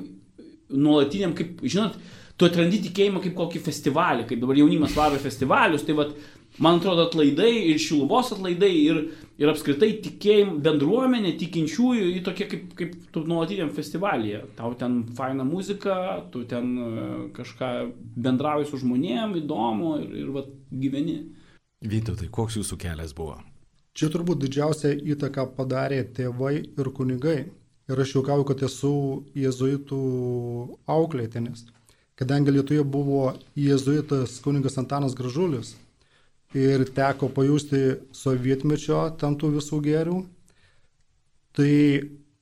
nuolatiniam, 0.70 1.34
kaip, 1.34 1.64
žinot, 1.66 1.98
tu 2.38 2.46
atrandi 2.46 2.78
tikėjimą 2.86 3.24
kaip 3.24 3.34
kokį 3.38 3.64
festivalį, 3.66 4.28
kaip 4.30 4.42
dabar 4.42 4.62
jaunimas 4.62 4.94
varo 4.94 5.18
festivalius, 5.22 5.82
tai 5.86 5.98
vad 5.98 6.14
man 6.58 6.78
atrodo, 6.78 7.06
atlaidai 7.08 7.52
ir 7.70 7.80
šiluvos 7.82 8.32
atlaidai 8.34 8.70
ir, 8.72 9.00
ir 9.40 9.50
apskritai 9.50 9.90
tikėjim 10.04 10.58
bendruomenė, 10.64 11.34
tikinčiųjų, 11.40 12.10
į 12.18 12.22
tokie 12.26 12.48
kaip, 12.50 12.68
kaip 12.78 12.94
tu 13.14 13.24
nuolatiniam 13.28 13.72
festivalyje. 13.74 14.44
Tau 14.58 14.74
ten 14.78 15.00
faina 15.16 15.46
muzika, 15.46 15.96
tu 16.32 16.44
ten 16.50 16.70
e, 16.78 17.08
kažką 17.36 17.72
bendrauji 18.26 18.70
su 18.70 18.82
žmonėm, 18.84 19.34
įdomu 19.42 19.96
ir, 20.04 20.14
ir 20.22 20.30
va, 20.36 20.46
gyveni. 20.70 21.18
Vytautai, 21.84 22.30
koks 22.32 22.60
jūsų 22.60 22.80
kelias 22.80 23.12
buvo? 23.16 23.40
Čia 23.94 24.08
turbūt 24.10 24.40
didžiausia 24.42 24.94
įtaka 25.14 25.46
padarė 25.54 26.00
tėvai 26.16 26.56
ir 26.64 26.90
kunigai. 26.96 27.44
Ir 27.84 28.00
aš 28.00 28.14
juokauju, 28.16 28.46
kad 28.48 28.62
esu 28.64 28.90
jėzuitų 29.36 29.98
auklėtinis. 30.88 31.66
Kadangi 32.16 32.54
Lietuvoje 32.54 32.84
buvo 32.88 33.24
jėzuitas 33.58 34.38
kunigas 34.40 34.78
Antanas 34.80 35.16
Gražulis, 35.18 35.74
ir 36.54 36.84
teko 36.94 37.28
pajusti 37.34 37.80
sovietmečio 38.14 39.08
tam 39.18 39.36
tų 39.38 39.56
visų 39.58 39.80
gėrių. 39.84 40.18
Tai 41.54 41.72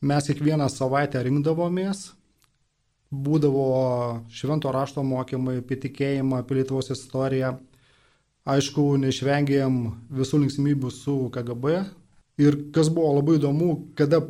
mes 0.03 0.29
kiekvieną 0.29 0.69
savaitę 0.73 1.21
rinkdavomės, 1.25 2.13
būdavo 3.13 3.67
švento 4.33 4.73
rašto 4.73 5.05
mokymai 5.05 5.59
apie 5.61 5.77
tikėjimą, 5.85 6.41
apie 6.41 6.61
Lietuvos 6.61 6.93
istoriją. 6.95 7.57
Aišku, 8.49 8.97
neišvengėm 8.99 9.83
visų 10.11 10.43
linksmybių 10.43 10.91
su 10.91 11.17
KGB. 11.35 11.83
Ir 12.43 12.57
kas 12.75 12.89
buvo 12.91 13.19
labai 13.21 13.37
įdomu, 13.39 13.75
kada 13.95 14.23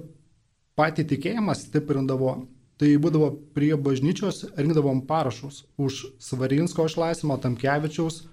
patį 0.76 1.06
tikėjimą 1.14 1.54
stiprindavo, 1.56 2.34
tai 2.76 2.90
būdavo 3.00 3.30
prie 3.54 3.72
bažnyčios 3.78 4.42
rinkdavom 4.58 5.04
parašus 5.08 5.62
už 5.80 6.02
Svarinsko 6.20 6.88
išlaisvimą, 6.90 7.38
Tamkevičiaus, 7.40 8.24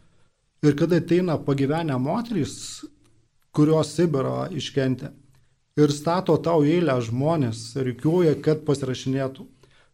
Ir 0.65 0.76
kada 0.76 1.00
ateina 1.00 1.38
pagyvenę 1.39 1.95
moterys, 2.00 2.86
kurios 3.56 3.93
Sibirą 3.95 4.50
iškentė, 4.52 5.13
ir 5.80 5.93
stato 5.95 6.36
tau 6.43 6.65
eilę 6.67 6.98
žmonės, 7.06 7.78
reikiuoja, 7.80 8.36
kad 8.43 8.65
pasirašinėtų. 8.67 9.45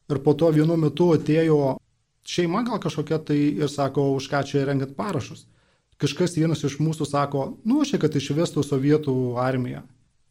Ir 0.10 0.21
po 0.25 0.34
to 0.38 0.49
vienu 0.54 0.78
metu 0.78 1.12
atėjo 1.13 1.75
šeima 2.25 2.63
gal 2.65 2.82
kažkokia 2.82 3.19
tai 3.25 3.38
ir 3.62 3.69
sako, 3.69 4.12
už 4.17 4.30
ką 4.32 4.41
čia 4.45 4.65
rengiat 4.65 4.95
parašus. 4.97 5.45
Kažkas 6.01 6.36
vienas 6.36 6.63
iš 6.65 6.80
mūsų 6.84 7.08
sako, 7.08 7.45
nu, 7.63 7.84
šiek 7.88 8.01
kad 8.04 8.17
išvestų 8.17 8.65
sovietų 8.65 9.15
armiją. 9.39 9.86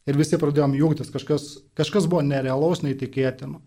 Ir 0.05 0.19
visi 0.19 0.37
pradėjom 0.37 0.75
jungtis, 0.77 1.09
kažkas, 1.09 1.47
kažkas 1.73 2.05
buvo 2.11 2.21
nerealaus, 2.21 2.83
neįtikėtino. 2.85 3.63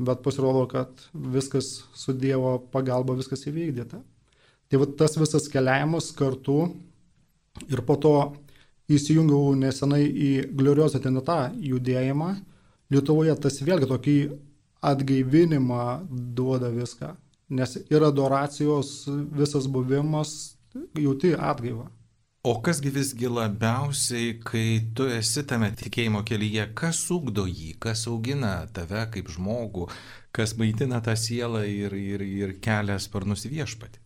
Bet 0.00 0.24
pasirodo, 0.24 0.64
kad 0.66 1.04
viskas 1.12 1.84
su 1.94 2.16
Dievo 2.16 2.56
pagalba, 2.72 3.14
viskas 3.14 3.44
įvykdyta. 3.46 4.00
Tai 4.70 4.78
va 4.78 4.86
tas 4.98 5.16
visas 5.18 5.48
keliavimas 5.50 6.12
kartu 6.14 6.60
ir 7.66 7.82
po 7.86 7.96
to 7.98 8.14
įsijungiau 8.90 9.56
nesenai 9.58 10.04
į 10.06 10.30
Gloriozą 10.54 11.00
Tenetą 11.02 11.40
judėjimą. 11.58 12.30
Lietuvoje 12.90 13.34
tas 13.42 13.58
vėlgi 13.62 13.88
tokį 13.90 14.16
atgaivinimą 14.86 15.84
duoda 16.36 16.70
viską, 16.74 17.12
nes 17.54 17.76
ir 17.82 18.06
adoracijos 18.06 19.04
visas 19.36 19.66
buvimas 19.70 20.56
jauti 20.98 21.34
atgaivą. 21.34 21.86
O 22.42 22.54
kasgi 22.64 22.88
visgi 22.94 23.28
labiausiai, 23.28 24.38
kai 24.40 24.80
tu 24.96 25.04
esi 25.12 25.42
tame 25.44 25.68
tikėjimo 25.76 26.22
kelyje, 26.24 26.70
kas 26.78 27.02
ugdo 27.12 27.44
jį, 27.44 27.74
kas 27.84 28.06
augina 28.08 28.54
tave 28.72 29.02
kaip 29.12 29.28
žmogų, 29.34 29.90
kas 30.32 30.54
maitina 30.56 31.02
tą 31.04 31.18
sielą 31.20 31.66
ir, 31.68 31.92
ir, 31.92 32.24
ir 32.24 32.54
kelia 32.64 32.96
sparnus 33.02 33.44
viešpatį? 33.44 34.00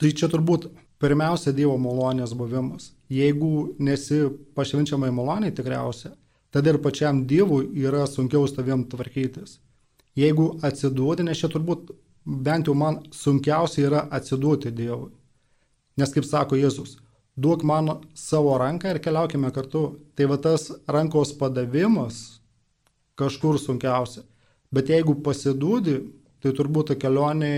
Tai 0.00 0.10
čia 0.10 0.28
turbūt 0.30 0.68
pirmiausia 1.02 1.52
Dievo 1.54 1.76
malonės 1.78 2.34
buvimas. 2.36 2.92
Jeigu 3.12 3.74
nesi 3.78 4.24
pašvenčiamai 4.56 5.12
maloniai 5.14 5.54
tikriausia, 5.54 6.14
tada 6.50 6.72
ir 6.72 6.80
pačiam 6.82 7.24
Dievui 7.30 7.68
yra 7.84 8.06
sunkiau 8.10 8.48
su 8.48 8.56
tavim 8.56 8.86
tvarkytis. 8.90 9.58
Jeigu 10.18 10.54
atsiduodi, 10.66 11.26
nes 11.26 11.38
čia 11.38 11.50
turbūt 11.50 11.92
bent 12.24 12.70
jau 12.70 12.74
man 12.78 13.02
sunkiausia 13.12 13.86
yra 13.88 14.04
atsiduoti 14.18 14.72
Dievui. 14.74 15.12
Nes 15.98 16.10
kaip 16.14 16.26
sako 16.26 16.58
Jėzus, 16.58 16.96
duok 17.36 17.62
man 17.66 17.90
savo 18.18 18.56
ranką 18.58 18.94
ir 18.94 19.02
keliaukime 19.02 19.50
kartu. 19.54 19.84
Tai 20.14 20.30
va 20.30 20.38
tas 20.38 20.70
rankos 20.90 21.34
padavimas 21.38 22.40
kažkur 23.18 23.58
sunkiausia. 23.62 24.22
Bet 24.74 24.90
jeigu 24.90 25.14
pasiduodi, 25.22 26.00
tai 26.42 26.50
turbūt 26.54 26.90
ta 26.90 26.98
kelionė 26.98 27.54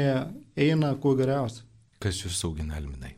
eina 0.57 0.92
kuo 1.01 1.14
geriausia. 1.16 1.65
Kas 2.03 2.21
jūs 2.25 2.43
augina, 2.49 2.77
Alminai? 2.81 3.15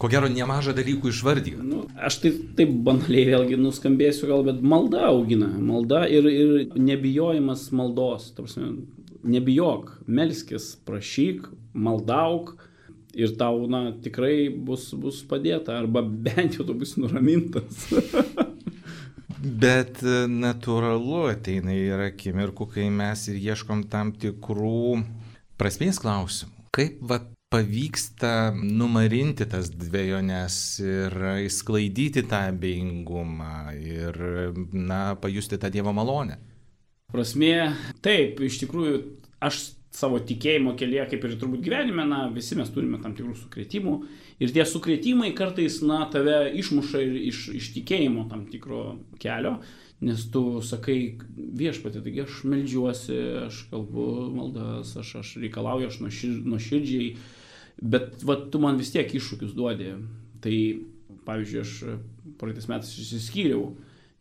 Ko 0.00 0.08
gero, 0.08 0.30
nemažą 0.32 0.72
dalykų 0.72 1.10
išvardijo. 1.12 1.60
Nu, 1.60 1.82
aš 2.00 2.22
tai 2.22 2.30
taip 2.56 2.70
banaliai 2.86 3.34
vėlgi 3.34 3.58
nuskambėsiu 3.60 4.30
gal, 4.30 4.46
bet 4.46 4.62
malda 4.64 5.02
augina. 5.10 5.50
Malda 5.60 6.06
ir, 6.08 6.24
ir 6.24 6.78
nebijojimas 6.80 7.66
maldos. 7.76 8.30
Tarsi, 8.36 8.64
nebijok, 9.28 9.98
melskis, 10.08 10.72
prašyk, 10.88 11.50
maldauk 11.76 12.54
ir 13.14 13.34
tau, 13.36 13.66
na, 13.68 13.90
tikrai 14.02 14.48
bus, 14.48 14.90
bus 14.96 15.20
padėta, 15.26 15.76
arba 15.80 16.00
bent 16.00 16.56
jau 16.56 16.64
tu 16.64 16.76
bus 16.78 16.94
nuramintas. 17.00 17.88
Bet 19.64 20.02
e, 20.04 20.24
natūralu 20.28 21.26
ateina 21.30 21.72
ir 21.72 22.02
akimirkų, 22.10 22.66
kai 22.74 22.88
mes 22.92 23.24
ir 23.32 23.38
ieškom 23.40 23.86
tam 23.92 24.12
tikrų 24.12 25.00
prasmės 25.60 26.00
klausimų. 26.02 26.68
Kaip 26.76 27.00
va, 27.08 27.22
pavyksta 27.50 28.52
numarinti 28.54 29.46
tas 29.50 29.72
dviejonės 29.74 30.54
ir 30.84 31.16
įsklaidyti 31.48 32.22
tą 32.30 32.44
abejingumą 32.52 33.74
ir, 33.74 34.20
na, 34.72 35.02
pajusti 35.20 35.58
tą 35.58 35.72
Dievo 35.74 35.94
malonę? 35.96 36.38
Prasmė, 37.10 37.72
taip, 38.06 38.38
iš 38.46 38.60
tikrųjų, 38.62 39.00
aš 39.42 39.64
savo 39.90 40.20
tikėjimo 40.22 40.76
kelyje, 40.78 41.08
kaip 41.10 41.26
ir 41.26 41.36
turbūt 41.40 41.64
gyvenime, 41.66 42.04
na, 42.06 42.22
visi 42.30 42.54
mes 42.58 42.70
turime 42.70 43.00
tam 43.02 43.16
tikrų 43.18 43.34
sukretimų. 43.40 43.94
Ir 44.40 44.54
tie 44.54 44.64
sukretimai 44.68 45.32
kartais, 45.36 45.80
na, 45.82 46.04
tave 46.12 46.44
išmuša 46.60 47.02
ir 47.02 47.16
iš, 47.32 47.48
iš 47.58 47.72
tikėjimo 47.74 48.28
tam 48.30 48.46
tikro 48.52 48.84
kelio, 49.22 49.58
nes 50.00 50.22
tu 50.32 50.42
sakai 50.64 51.18
viešpatė, 51.36 52.00
taigi 52.04 52.24
aš 52.24 52.40
melžiuosi, 52.48 53.18
aš 53.46 53.64
kalbu 53.72 54.06
maldas, 54.32 54.94
aš, 55.00 55.18
aš 55.20 55.34
reikalauju, 55.42 55.90
aš 55.90 56.00
nuoširdžiai, 56.00 57.10
bet 57.80 58.24
va, 58.24 58.38
tu 58.52 58.62
man 58.62 58.80
vis 58.80 58.92
tiek 58.94 59.12
iššūkius 59.12 59.52
duodi. 59.56 59.92
Tai, 60.40 60.56
pavyzdžiui, 61.26 61.60
aš 61.60 61.72
praeitais 62.40 62.68
metais 62.70 62.92
išsiskyriau 62.96 63.74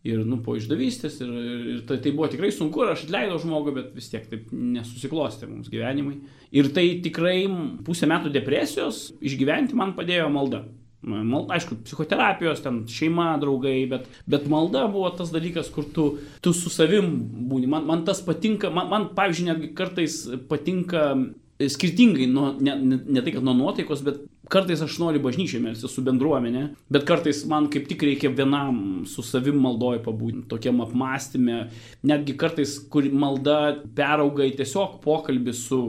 ir, 0.03 0.23
nu, 0.27 0.39
po 0.43 0.57
išdavystės 0.59 1.19
ir, 1.23 1.31
ir 1.75 1.79
tai, 1.87 1.99
tai 2.03 2.11
buvo 2.15 2.27
tikrai 2.31 2.51
sunku 2.55 2.83
ir 2.83 2.93
aš 2.93 3.05
atleidau 3.07 3.39
žmogų, 3.39 3.75
bet 3.77 3.95
vis 3.95 4.11
tiek 4.11 4.27
taip 4.31 4.51
nesusiklostė 4.51 5.47
mums 5.47 5.71
gyvenimai. 5.71 6.17
Ir 6.55 6.71
tai 6.75 6.85
tikrai 7.03 7.43
pusę 7.87 8.09
metų 8.09 8.33
depresijos 8.35 9.09
išgyventi 9.23 9.79
man 9.79 9.95
padėjo 9.95 10.27
malda. 10.33 10.65
Mal, 11.01 11.45
aišku, 11.55 11.77
psichoterapijos, 11.85 12.59
ten 12.59 12.81
šeima, 12.91 13.29
draugai, 13.39 13.85
bet, 13.87 14.07
bet 14.27 14.49
malda 14.51 14.83
buvo 14.91 15.07
tas 15.15 15.29
dalykas, 15.31 15.69
kur 15.71 15.85
tu, 15.95 16.09
tu 16.43 16.51
su 16.51 16.71
savim 16.73 17.13
būni. 17.47 17.69
Man, 17.71 17.85
man 17.87 18.03
tas 18.07 18.19
patinka, 18.25 18.67
man, 18.73 18.89
man, 18.91 19.05
pavyzdžiui, 19.15 19.47
netgi 19.47 19.69
kartais 19.77 20.25
patinka 20.51 21.13
skirtingai, 21.59 22.27
nuo, 22.27 22.51
ne, 22.59 22.75
ne, 22.75 22.99
ne 23.05 23.23
tai 23.23 23.33
kad 23.35 23.43
nuo 23.43 23.55
nuotaikos, 23.55 24.03
bet 24.03 24.19
kartais 24.51 24.81
aš 24.83 24.95
noriu 25.01 25.21
bažnyčiai 25.23 25.61
melsti 25.63 25.89
su 25.91 26.03
bendruomenė, 26.03 26.65
bet 26.91 27.07
kartais 27.07 27.41
man 27.51 27.67
kaip 27.71 27.87
tik 27.89 28.03
reikia 28.07 28.31
vienam 28.35 29.03
su 29.09 29.23
savim 29.25 29.59
maldoje 29.59 29.99
pabūti, 30.05 30.45
tokiam 30.51 30.79
apmąstymė, 30.85 31.65
netgi 32.11 32.37
kartais, 32.39 32.77
kur 32.91 33.07
malda 33.11 33.59
perauga 33.95 34.47
į 34.47 34.55
tiesiog 34.61 34.99
pokalbį 35.03 35.55
su 35.55 35.83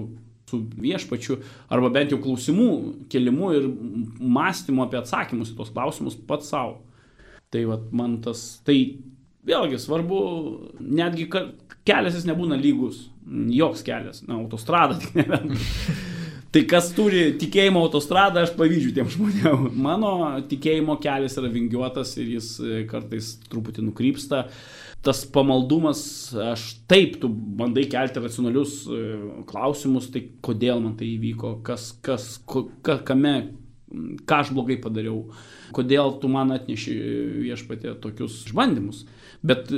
su 0.50 0.60
viešpačiu, 0.82 1.38
arba 1.72 1.90
bent 1.94 2.12
jau 2.14 2.20
klausimų 2.22 2.68
kelimu 3.12 3.52
ir 3.56 3.68
mąstymu 4.20 4.84
apie 4.84 5.00
atsakymus 5.00 5.54
į 5.54 5.58
tos 5.60 5.72
klausimus 5.74 6.18
pats 6.28 6.50
savo. 6.52 6.80
Tai 7.50 7.64
vat, 7.72 7.88
man 7.96 8.20
tas, 8.22 8.60
tai 8.66 8.78
vėlgi 9.46 9.80
svarbu, 9.82 10.20
netgi 10.78 11.26
kelias 11.30 12.18
jis 12.18 12.28
nebūna 12.28 12.58
lygus, 12.60 13.08
joks 13.50 13.82
kelias, 13.86 14.22
na, 14.28 14.38
autostrada 14.38 14.98
tik 15.00 15.16
nebent. 15.22 15.56
Tai 16.50 16.64
kas 16.66 16.88
turi 16.96 17.28
tikėjimo 17.38 17.78
autostradą, 17.84 18.42
aš 18.42 18.56
pavydžiu 18.58 18.90
tiem 18.96 19.10
žmonėm. 19.12 19.68
Mano 19.86 20.12
tikėjimo 20.50 20.96
kelias 21.02 21.36
yra 21.38 21.50
vingiuotas 21.52 22.16
ir 22.18 22.32
jis 22.34 22.48
e, 22.58 22.80
kartais 22.90 23.36
truputį 23.52 23.84
nukrypsta. 23.86 24.48
Tas 25.06 25.22
pamaldumas, 25.30 26.02
aš 26.50 26.64
taip, 26.90 27.20
tu 27.22 27.30
bandai 27.30 27.86
kelti 27.92 28.20
racionalius 28.24 28.80
e, 28.82 29.04
klausimus, 29.48 30.10
tai 30.10 30.24
kodėl 30.42 30.82
man 30.82 30.98
tai 30.98 31.12
įvyko, 31.12 31.60
kas, 31.64 31.92
kas, 32.02 32.32
ka, 32.50 32.98
kame, 33.06 33.36
ką 34.26 34.42
aš 34.42 34.50
blogai 34.56 34.80
padariau, 34.82 35.28
kodėl 35.76 36.16
tu 36.18 36.32
man 36.34 36.50
atneši 36.58 36.98
viešpatė 37.46 37.94
tokius 38.02 38.42
išbandymus. 38.50 39.04
Bet 39.46 39.70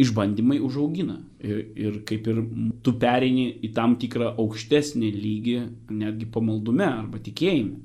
išbandymai 0.00 0.58
užaugina. 0.62 1.18
Ir, 1.42 1.64
ir 1.76 1.98
kaip 2.08 2.28
ir 2.30 2.40
tu 2.84 2.94
pereini 3.02 3.48
į 3.66 3.72
tam 3.76 3.96
tikrą 4.00 4.32
aukštesnį 4.40 5.10
lygį, 5.16 5.58
netgi 5.90 6.28
pamaldume 6.32 6.86
arba 6.86 7.20
tikėjime. 7.22 7.80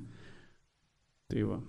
Tai 1.27 1.43
va. 1.49 1.59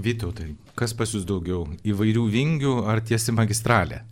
Vytautai, 0.00 0.54
kas 0.74 0.94
pas 0.96 1.12
jūs 1.12 1.26
daugiau? 1.28 1.66
Įvairių 1.86 2.24
vingių 2.32 2.74
ar 2.88 3.02
tiesi 3.04 3.34
magistralė? 3.36 4.02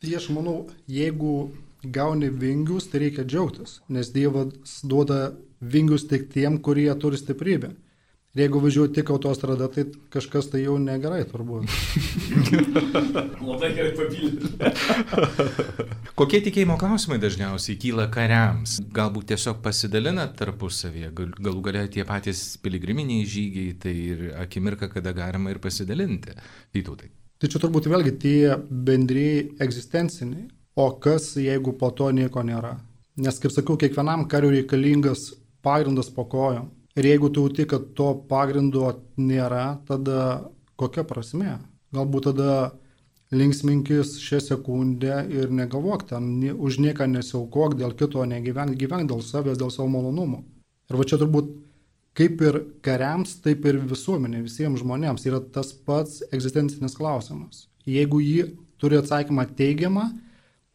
Tai 0.00 0.12
aš 0.18 0.30
manau, 0.32 0.68
jeigu 0.90 1.50
gauni 1.84 2.30
vingius, 2.30 2.88
tai 2.88 3.04
reikia 3.04 3.24
džiaugtis, 3.26 3.80
nes 3.88 4.10
Dievas 4.14 4.80
duoda 4.84 5.34
vingius 5.60 6.06
tik 6.08 6.30
tiem, 6.32 6.58
kurie 6.62 6.92
turi 7.00 7.20
stiprybę. 7.20 7.74
Ir 8.34 8.48
jeigu 8.48 8.58
važiuoju 8.58 8.90
tik 8.90 9.10
autostrada, 9.14 9.68
tai 9.70 9.84
kažkas 10.10 10.48
tai 10.50 10.64
jau 10.64 10.74
negerai 10.82 11.20
turbūt. 11.30 11.70
Labai 13.48 13.70
gerai 13.76 13.92
papildyti. 13.94 14.50
Kokie 16.18 16.40
tikėjimo 16.42 16.74
klausimai 16.80 17.20
dažniausiai 17.22 17.78
kyla 17.78 18.08
kariams? 18.10 18.80
Galbūt 18.96 19.30
tiesiog 19.30 19.62
pasidalina 19.62 20.26
tarpusavėje, 20.34 21.12
gal, 21.14 21.30
galų 21.46 21.62
galia 21.68 21.86
tie 21.86 22.02
patys 22.08 22.42
piligriminiai 22.64 23.22
žygiai, 23.22 23.78
tai 23.78 23.94
ir 23.94 24.26
akimirka, 24.42 24.90
kada 24.90 25.14
galima 25.14 25.54
ir 25.54 25.62
pasidalinti. 25.62 26.34
Vytautai. 26.74 27.14
Tai 27.38 27.54
čia 27.54 27.62
turbūt 27.62 27.86
vėlgi 27.86 28.18
tie 28.18 28.38
bendrėjai 28.66 29.48
egzistenciniai. 29.62 30.48
O 30.74 30.90
kas, 30.98 31.36
jeigu 31.38 31.78
po 31.78 31.94
to 31.94 32.10
nieko 32.10 32.42
nėra? 32.42 32.80
Nes, 33.22 33.38
kaip 33.38 33.54
sakau, 33.54 33.78
kiekvienam 33.78 34.26
kariui 34.26 34.56
reikalingas 34.58 35.28
pagrindas 35.62 36.10
po 36.10 36.26
kojom. 36.26 36.72
Ir 36.94 37.08
jeigu 37.08 37.30
tu 37.34 37.48
jauti, 37.48 37.66
kad 37.66 37.90
to 37.98 38.12
pagrindo 38.30 38.92
nėra, 39.18 39.80
tada 39.88 40.46
kokia 40.78 41.02
prasme? 41.06 41.58
Galbūt 41.94 42.28
tada 42.30 42.54
linksminkis 43.34 44.14
šią 44.22 44.40
sekundę 44.44 45.24
ir 45.32 45.50
negalvok 45.50 46.06
ten, 46.12 46.30
už 46.54 46.78
nieką 46.84 47.08
nesiaukok, 47.10 47.74
dėl 47.80 47.96
kito 47.98 48.22
negyvenk, 48.30 48.78
gyvenk 48.78 49.10
dėl 49.10 49.24
savęs, 49.26 49.58
dėl 49.58 49.72
savo 49.74 49.90
malonumų. 49.90 50.44
Ir 50.90 51.00
va 51.00 51.06
čia 51.08 51.18
turbūt 51.18 51.50
kaip 52.14 52.42
ir 52.46 52.60
kariams, 52.84 53.38
taip 53.42 53.66
ir 53.66 53.80
visuomenė, 53.90 54.44
visiems 54.46 54.82
žmonėms 54.84 55.26
yra 55.26 55.42
tas 55.42 55.72
pats 55.74 56.22
egzistencinis 56.30 56.94
klausimas. 56.98 57.66
Jeigu 57.90 58.22
jį 58.22 58.52
turi 58.78 59.00
atsakymą 59.00 59.48
teigiamą, 59.58 60.12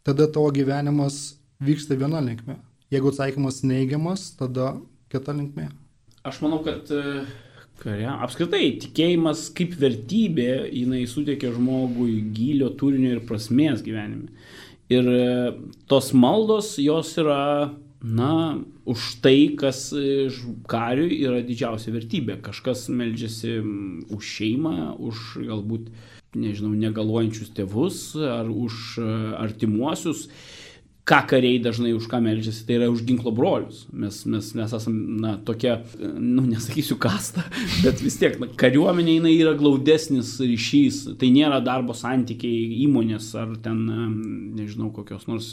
tada 0.04 0.28
tavo 0.28 0.52
gyvenimas 0.52 1.40
vyksta 1.64 1.96
viena 1.96 2.20
linkme. 2.24 2.60
Jeigu 2.92 3.14
atsakymas 3.14 3.64
neigiamas, 3.64 4.34
tada 4.36 4.74
kita 5.14 5.36
linkme. 5.38 5.70
Aš 6.24 6.42
manau, 6.44 6.60
kad 6.66 6.90
e, 6.92 7.22
kare, 7.80 8.08
apskritai 8.26 8.74
tikėjimas 8.84 9.46
kaip 9.56 9.78
vertybė, 9.80 10.50
jinai 10.68 11.06
suteikia 11.08 11.54
žmogui 11.56 12.18
gilio 12.36 12.74
turinio 12.76 13.14
ir 13.16 13.22
prasmės 13.28 13.86
gyvenime. 13.86 14.28
Ir 14.92 15.08
e, 15.08 15.30
tos 15.88 16.12
maldos, 16.12 16.74
jos 16.84 17.14
yra, 17.24 17.72
na, 18.04 18.34
už 18.90 19.08
tai, 19.24 19.56
kas 19.60 19.86
e, 19.96 20.28
kariui 20.68 21.22
yra 21.24 21.40
didžiausia 21.48 21.96
vertybė. 21.96 22.42
Kažkas 22.44 22.90
meldžiasi 22.92 23.56
už 24.12 24.36
šeimą, 24.36 24.76
už 25.00 25.26
galbūt, 25.48 25.88
nežinau, 26.36 26.76
negaluojančius 26.76 27.56
tėvus 27.56 28.02
ar 28.20 28.52
už 28.52 29.00
artimuosius 29.40 30.28
ką 31.10 31.20
kariai 31.30 31.60
dažnai 31.64 31.96
už 31.98 32.06
ką 32.10 32.20
melžiasi, 32.22 32.66
tai 32.68 32.78
yra 32.78 32.90
už 32.94 33.02
ginklo 33.08 33.32
brolius. 33.36 33.86
Mes, 33.90 34.22
mes, 34.30 34.52
mes 34.58 34.74
esame, 34.78 35.16
na, 35.24 35.32
tokia, 35.46 35.80
nu, 35.98 36.44
nesakysiu 36.46 37.00
kasta, 37.02 37.46
bet 37.86 38.04
vis 38.04 38.20
tiek, 38.22 38.38
na, 38.42 38.50
kariuomenė 38.60 39.16
jinai 39.18 39.34
yra 39.40 39.56
glaudesnis 39.58 40.36
ryšys, 40.44 41.02
tai 41.22 41.32
nėra 41.34 41.62
darbo 41.66 41.96
santykiai 41.98 42.84
įmonės 42.86 43.32
ar 43.42 43.56
ten, 43.64 43.82
nežinau, 44.60 44.92
kokios 44.94 45.26
nors 45.30 45.50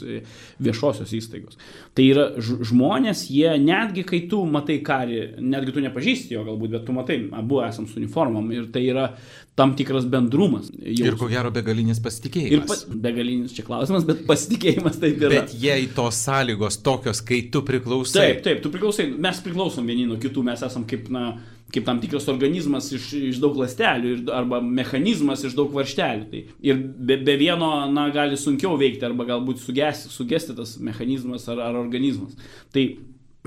viešosios 0.61 1.15
įstaigos. 1.17 1.57
Tai 1.97 2.05
yra 2.05 2.27
žmonės, 2.37 3.25
jie 3.33 3.57
netgi 3.63 4.05
kai 4.07 4.23
tu 4.29 4.43
matai 4.45 4.79
karį, 4.85 5.23
netgi 5.41 5.73
tu 5.73 5.83
nepažįsti 5.87 6.37
jo 6.37 6.45
galbūt, 6.47 6.75
bet 6.77 6.87
tu 6.87 6.95
matai, 6.95 7.21
abu 7.33 7.63
esam 7.65 7.89
su 7.89 7.97
uniformom 8.01 8.53
ir 8.53 8.69
tai 8.73 8.85
yra 8.91 9.09
tam 9.57 9.73
tikras 9.75 10.05
bendrumas. 10.05 10.69
Jaus. 10.69 11.01
Ir 11.01 11.15
ko 11.17 11.27
gero 11.31 11.49
begalinis 11.53 11.97
pasitikėjimas. 12.05 12.53
Ir 12.53 12.67
pa, 12.69 12.99
begalinis 13.07 13.55
čia 13.57 13.65
klausimas, 13.65 14.05
bet 14.05 14.21
pasitikėjimas 14.29 14.99
taip 15.01 15.17
yra. 15.17 15.46
Bet 15.47 15.61
jei 15.63 15.87
tos 15.95 16.19
sąlygos 16.25 16.81
tokios, 16.83 17.21
kai 17.23 17.41
tu 17.51 17.63
priklausai. 17.65 18.33
Taip, 18.33 18.41
taip, 18.43 18.63
tu 18.63 18.71
priklausai, 18.73 19.07
mes 19.25 19.39
priklausom 19.45 19.87
vieni 19.87 20.07
nuo 20.09 20.19
kitų, 20.21 20.43
mes 20.43 20.63
esam 20.67 20.83
kaip, 20.89 21.07
na, 21.13 21.37
kaip 21.73 21.85
tam 21.87 22.01
tikras 22.03 22.27
organizmas 22.31 22.89
iš, 22.95 23.09
iš 23.31 23.39
daug 23.43 23.55
lastelių 23.59 24.13
ir, 24.13 24.23
arba 24.35 24.59
mechanizmas 24.63 25.45
iš 25.47 25.55
daug 25.57 25.71
varštelių. 25.75 26.27
Tai, 26.31 26.41
ir 26.67 26.81
be, 26.81 27.19
be 27.27 27.37
vieno, 27.39 27.71
na, 27.93 28.09
gali 28.15 28.39
sunkiau 28.39 28.75
veikti 28.79 29.07
arba 29.07 29.27
galbūt 29.31 29.63
sugesti, 29.63 30.11
sugesti 30.11 30.55
tas 30.57 30.75
mechanizmas 30.83 31.47
ar, 31.51 31.63
ar 31.69 31.79
organizmas. 31.79 32.35
Tai 32.75 32.89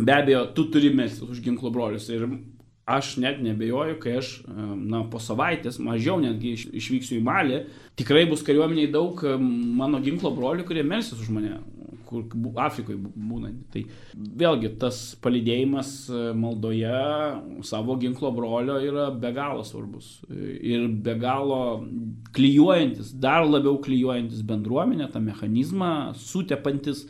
be 0.01 0.17
abejo, 0.17 0.47
tu 0.57 0.71
turi 0.73 0.95
melstis 0.95 1.29
už 1.29 1.45
ginklo 1.45 1.73
brolius. 1.75 2.09
Ir 2.13 2.25
aš 2.91 3.15
net 3.23 3.39
nebejoju, 3.45 3.99
kai 4.03 4.17
aš, 4.19 4.33
na, 4.49 5.05
po 5.11 5.21
savaitės, 5.23 5.79
mažiau 5.83 6.19
netgi 6.23 6.55
iš, 6.57 6.65
išvyksiu 6.81 7.21
į 7.21 7.25
Malį, 7.27 7.61
tikrai 8.01 8.25
bus 8.31 8.43
kariuomeniai 8.47 8.91
daug 8.91 9.21
mano 9.39 10.01
ginklo 10.03 10.33
brolių, 10.35 10.65
kurie 10.67 10.83
melsis 10.87 11.21
už 11.21 11.31
mane, 11.35 11.61
kur 12.11 12.27
Afrikoje 12.61 12.99
būnantį. 13.01 13.65
Tai 13.73 13.85
vėlgi 14.43 14.75
tas 14.83 15.01
palidėjimas 15.23 15.93
e, 16.11 16.23
maldoje 16.37 17.01
savo 17.67 17.97
ginklo 18.01 18.33
brolio 18.35 18.79
yra 18.83 19.09
be 19.15 19.33
galo 19.37 19.65
svarbus 19.67 20.19
ir 20.31 20.89
be 21.05 21.15
galo 21.21 21.61
klyjuojantis, 22.37 23.15
dar 23.23 23.47
labiau 23.47 23.79
klyjuojantis 23.83 24.45
bendruomenę, 24.47 25.09
tą 25.13 25.23
mechanizmą, 25.25 25.91
sutepantis 26.19 27.07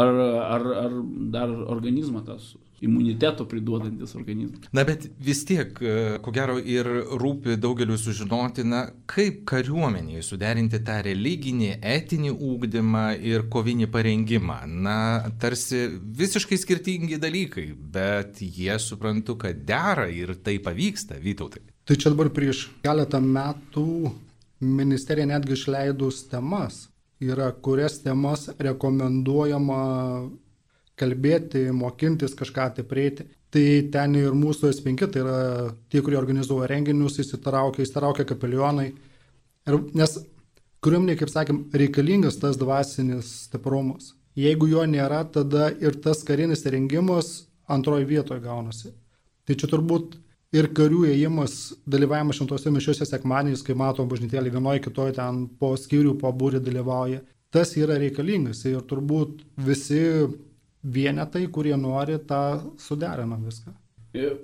ar, 0.00 0.10
ar, 0.56 0.66
ar 0.86 0.98
dar 1.34 1.54
organizmą 1.76 2.24
tas 2.26 2.54
imuniteto 2.80 3.44
priduodantis 3.44 4.14
organizmas. 4.14 4.68
Na, 4.72 4.84
bet 4.88 5.04
vis 5.20 5.42
tiek, 5.44 5.76
e, 5.84 5.96
ko 6.24 6.32
gero, 6.32 6.56
ir 6.58 6.88
rūpi 7.20 7.58
daugeliu 7.60 7.98
sužinoti, 8.00 8.64
na, 8.64 8.86
kaip 9.10 9.42
kariuomeniai 9.50 10.24
suderinti 10.24 10.80
tą 10.86 11.00
religinį, 11.04 11.74
etinį 11.96 12.32
ūkdymą 12.32 13.04
ir 13.32 13.44
kovinį 13.52 13.90
parengimą. 13.92 14.62
Na, 14.86 14.96
tarsi 15.42 15.86
visiškai 16.22 16.60
skirtingi 16.60 17.20
dalykai, 17.20 17.68
bet 17.76 18.40
jie 18.40 18.78
suprantu, 18.80 19.36
kad 19.44 19.60
dera 19.68 20.08
ir 20.08 20.38
tai 20.44 20.56
pavyksta, 20.64 21.20
Vytautai. 21.20 21.60
Tai 21.84 21.96
čia 22.00 22.12
dabar 22.12 22.30
prieš 22.32 22.68
keletą 22.84 23.20
metų 23.20 24.12
ministerija 24.60 25.28
netgi 25.28 25.56
išleidus 25.56 26.22
temas, 26.30 26.86
yra 27.20 27.50
kurias 27.52 28.00
temas 28.04 28.48
rekomenduojama 28.58 29.82
kalbėti, 31.00 31.66
mokintis 31.72 32.36
kažką 32.36 32.70
tai 32.76 32.84
prieiti. 32.88 33.26
Tai 33.50 33.64
ten 33.90 34.14
ir 34.14 34.36
mūsų 34.36 34.70
S5, 34.70 35.08
tai 35.10 35.22
yra 35.24 35.38
tie, 35.90 36.02
kurie 36.06 36.18
organizuoja 36.20 36.68
renginius, 36.70 37.18
įsitraukia, 37.18 37.82
įsitraukia 37.82 38.26
kapelionai. 38.28 38.92
Ir, 39.66 39.78
nes 39.98 40.16
kariuomeniai, 40.84 41.18
kaip 41.18 41.32
sakėm, 41.32 41.64
reikalingas 41.74 42.38
tas 42.40 42.58
dvasinis 42.60 43.32
stiprumas. 43.48 44.14
Jeigu 44.38 44.68
jo 44.70 44.84
nėra, 44.86 45.24
tada 45.34 45.68
ir 45.82 45.98
tas 46.04 46.22
karinis 46.26 46.62
rengimas 46.70 47.48
antroji 47.70 48.06
vietoje 48.06 48.44
gaunasi. 48.44 48.92
Tai 49.46 49.56
čia 49.58 49.68
turbūt 49.72 50.14
ir 50.56 50.68
karių 50.74 51.04
ėjimas, 51.12 51.56
dalyvavimas 51.90 52.40
šimtose 52.40 52.72
mišiuose 52.74 53.06
sekmaniais, 53.06 53.62
kai 53.66 53.76
matom 53.78 54.08
bažnytėlį 54.10 54.54
vienoje 54.56 54.84
kitoje 54.86 55.14
ten 55.18 55.44
po 55.60 55.74
skyrių, 55.78 56.16
po 56.20 56.32
būrį 56.34 56.62
dalyvauja, 56.66 57.22
tas 57.54 57.76
yra 57.78 57.98
reikalingas 58.00 58.64
ir 58.66 58.82
turbūt 58.90 59.44
visi 59.66 60.02
vienetai, 60.80 61.46
kurie 61.52 61.76
nori, 61.78 62.18
tą 62.26 62.42
suderina 62.80 63.38
viską. 63.40 63.74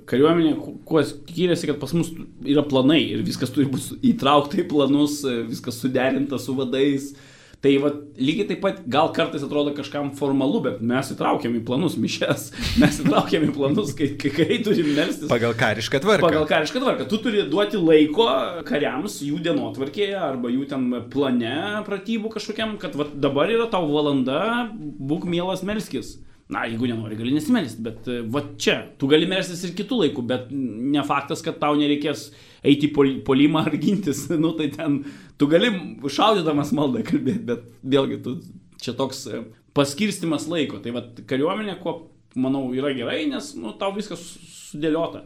Kariuomenė, 0.07 0.53
kuo 0.87 1.01
skiriasi, 1.03 1.67
kad 1.67 1.81
pas 1.83 1.91
mus 1.97 2.13
yra 2.47 2.63
planai 2.63 3.01
ir 3.03 3.25
viskas 3.27 3.51
turi 3.51 3.67
būti 3.71 3.99
įtraukta 4.13 4.61
į 4.63 4.67
planus, 4.71 5.25
viskas 5.49 5.81
suderinta 5.83 6.39
su 6.39 6.55
vadais. 6.55 7.17
Tai 7.65 7.73
va, 7.81 7.91
lygiai 8.21 8.47
taip 8.51 8.61
pat 8.61 8.83
gal 8.93 9.09
kartais 9.17 9.43
atrodo 9.43 9.73
kažkam 9.75 10.11
formalu, 10.19 10.61
bet 10.67 10.83
mes 10.85 11.09
įtraukiam 11.15 11.55
į 11.57 11.63
planus 11.67 11.97
mišes, 11.99 12.51
mes 12.83 12.99
įtraukiam 13.01 13.47
į 13.49 13.55
planus, 13.57 13.95
kai, 13.97 14.11
kai 14.21 14.33
kariai 14.35 14.61
turi 14.67 14.85
melstis. 14.91 15.25
Pagal 15.31 15.57
karišką 15.57 16.03
tvarką. 16.05 16.29
Pagal 16.29 16.45
karišką 16.51 16.83
tvarką. 16.85 17.09
Tu 17.09 17.21
turi 17.25 17.47
duoti 17.49 17.81
laiko 17.81 18.29
kariams 18.69 19.19
jų 19.25 19.41
dienotvarkėje 19.49 20.21
arba 20.21 20.53
jų 20.53 20.69
ten 20.69 20.87
plane 21.13 21.57
pratybų 21.89 22.37
kažkokiam, 22.37 22.77
kad 22.83 22.95
va, 22.99 23.09
dabar 23.09 23.51
yra 23.51 23.71
tau 23.73 23.89
valanda, 23.89 24.69
būk 24.77 25.25
mielas 25.25 25.65
melskis. 25.67 26.19
Na, 26.47 26.63
jeigu 26.71 26.87
nenori, 26.87 27.17
gali 27.19 27.33
nesimelsti, 27.35 27.83
bet 27.83 28.05
e, 28.07 28.21
va 28.31 28.45
čia, 28.63 28.77
tu 29.01 29.09
gali 29.11 29.27
melstis 29.27 29.65
ir 29.67 29.73
kitų 29.75 29.97
laikų, 30.05 30.23
bet 30.31 30.53
ne 30.55 31.03
faktas, 31.07 31.43
kad 31.43 31.59
tau 31.59 31.75
nereikės 31.75 32.29
eiti 32.63 32.87
į 32.87 33.09
polimą 33.27 33.65
ar 33.67 33.75
gintis, 33.83 34.29
nu 34.45 34.53
tai 34.59 34.69
ten, 34.75 35.01
tu 35.41 35.49
gali 35.51 35.73
šaudydamas 36.07 36.71
maldą 36.77 37.03
kalbėti, 37.09 37.43
bet 37.51 37.67
vėlgi, 37.83 38.21
tu, 38.23 38.37
čia 38.83 38.95
toks 38.95 39.25
e, 39.27 39.43
paskirstimas 39.75 40.47
laiko, 40.53 40.79
tai 40.85 40.95
va 40.95 41.03
kariuomenė, 41.27 41.81
ko 41.83 41.99
manau 42.39 42.69
yra 42.79 42.95
gerai, 42.95 43.25
nes, 43.33 43.51
nu, 43.59 43.75
tau 43.81 43.91
viskas 43.97 44.23
sudėliota. 44.71 45.25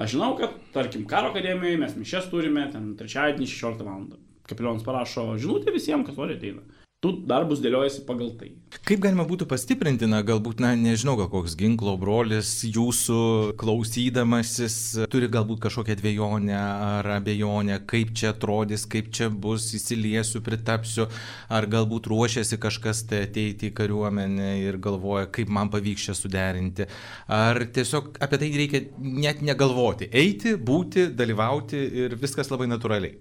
Aš 0.00 0.14
žinau, 0.14 0.32
kad, 0.40 0.56
tarkim, 0.72 1.04
karo 1.04 1.34
akademijoje 1.34 1.84
mes 1.84 1.98
mišes 2.00 2.32
turime, 2.32 2.64
ten 2.72 2.94
trečiadienį 2.96 3.50
16 3.50 3.84
val. 3.84 4.06
Kapelionas 4.48 4.82
parašo 4.86 5.34
žinutę 5.38 5.70
visiems, 5.74 6.08
kas 6.08 6.16
nori 6.16 6.34
ateina 6.34 6.64
tų 7.02 7.12
darbus 7.26 7.58
dėliojasi 7.62 8.04
pagal 8.06 8.30
tai. 8.38 8.52
Kaip 8.86 9.00
galima 9.02 9.24
būtų 9.26 9.48
pastiprinti, 9.50 10.06
na, 10.08 10.20
galbūt, 10.26 10.60
na, 10.62 10.72
nežinau, 10.78 11.16
gal 11.18 11.28
koks 11.32 11.56
ginklo 11.58 11.96
brolis 12.00 12.50
jūsų 12.62 13.18
klausydamasis 13.58 14.76
turi 15.10 15.28
galbūt 15.32 15.64
kažkokią 15.64 15.96
dviejonę 15.98 16.56
ar 16.56 17.10
abejonę, 17.16 17.80
kaip 17.90 18.14
čia 18.18 18.30
atrodys, 18.32 18.86
kaip 18.90 19.10
čia 19.14 19.28
bus, 19.28 19.66
įsiliesiu, 19.76 20.44
pritapsiu, 20.46 21.08
ar 21.50 21.66
galbūt 21.70 22.06
ruošiasi 22.12 22.60
kažkas 22.62 23.04
tai 23.10 23.24
ateiti 23.26 23.72
į 23.72 23.76
kariuomenę 23.82 24.54
ir 24.62 24.78
galvoja, 24.82 25.26
kaip 25.34 25.50
man 25.52 25.72
pavyks 25.74 26.08
čia 26.08 26.18
suderinti, 26.18 26.86
ar 27.26 27.64
tiesiog 27.74 28.14
apie 28.22 28.40
tai 28.40 28.52
reikia 28.62 28.84
net 29.02 29.42
negalvoti, 29.42 30.06
eiti, 30.08 30.54
būti, 30.54 31.10
dalyvauti 31.18 31.82
ir 32.06 32.20
viskas 32.22 32.54
labai 32.54 32.70
natūraliai. 32.70 33.18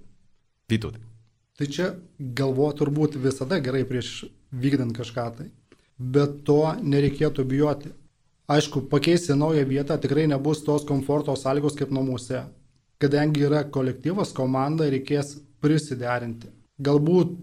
Vytautai. 0.72 1.11
Tai 1.60 1.68
čia 1.68 1.90
galvo 2.18 2.70
turbūt 2.74 3.18
visada 3.22 3.60
gerai 3.64 3.84
prieš 3.88 4.26
vykdant 4.52 4.96
kažką 4.98 5.26
tai. 5.38 5.50
Bet 6.00 6.42
to 6.48 6.62
nereikėtų 6.82 7.46
bijoti. 7.46 7.92
Aišku, 8.52 8.88
pakeisti 8.92 9.36
naują 9.38 9.64
vietą 9.68 9.98
tikrai 10.02 10.26
nebus 10.28 10.64
tos 10.66 10.84
komforto 10.88 11.36
sąlygos 11.38 11.78
kaip 11.80 11.92
namuose. 11.94 12.42
Kadangi 13.02 13.46
yra 13.48 13.62
kolektyvas, 13.64 14.34
komanda, 14.36 14.90
reikės 14.92 15.38
prisiderinti. 15.64 16.50
Galbūt 16.82 17.38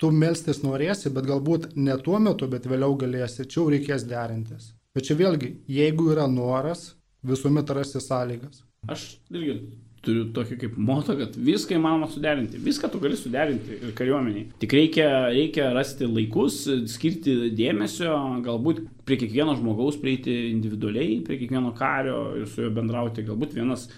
tu 0.00 0.10
melstis 0.12 0.62
norėsi, 0.62 1.10
bet 1.12 1.26
galbūt 1.28 1.74
ne 1.76 1.96
tuo 2.04 2.20
metu, 2.22 2.48
bet 2.48 2.68
vėliau 2.70 2.96
galėsi, 3.00 3.44
čia 3.44 3.60
jau 3.60 3.68
reikės 3.72 4.06
derintis. 4.08 4.70
Bet 4.96 5.08
čia 5.08 5.16
vėlgi, 5.18 5.50
jeigu 5.68 6.10
yra 6.14 6.26
noras, 6.30 6.94
visuomet 7.26 7.70
rasti 7.76 8.00
sąlygas. 8.00 8.62
Aš 8.88 9.16
irgi 9.34 9.58
turiu 10.06 10.24
tokį 10.36 10.58
kaip 10.62 10.78
moto, 10.78 11.16
kad 11.18 11.34
viską 11.48 11.76
įmanoma 11.76 12.08
suderinti. 12.10 12.60
Viską 12.62 12.90
tu 12.92 13.00
gali 13.02 13.18
suderinti 13.18 13.80
ir 13.80 13.94
kariuomeniai. 13.98 14.46
Tik 14.62 14.76
reikia, 14.78 15.08
reikia 15.34 15.70
rasti 15.74 16.08
laikus, 16.08 16.62
skirti 16.92 17.52
dėmesio, 17.56 18.14
galbūt 18.46 18.84
prie 19.06 19.20
kiekvieno 19.20 19.56
žmogaus 19.58 19.98
prieiti 20.02 20.34
individualiai, 20.52 21.20
prie 21.26 21.40
kiekvieno 21.42 21.74
kario 21.76 22.20
ir 22.40 22.50
su 22.50 22.64
juo 22.64 22.72
bendrauti. 22.74 23.26
Galbūt 23.26 23.56
vienas 23.58 23.88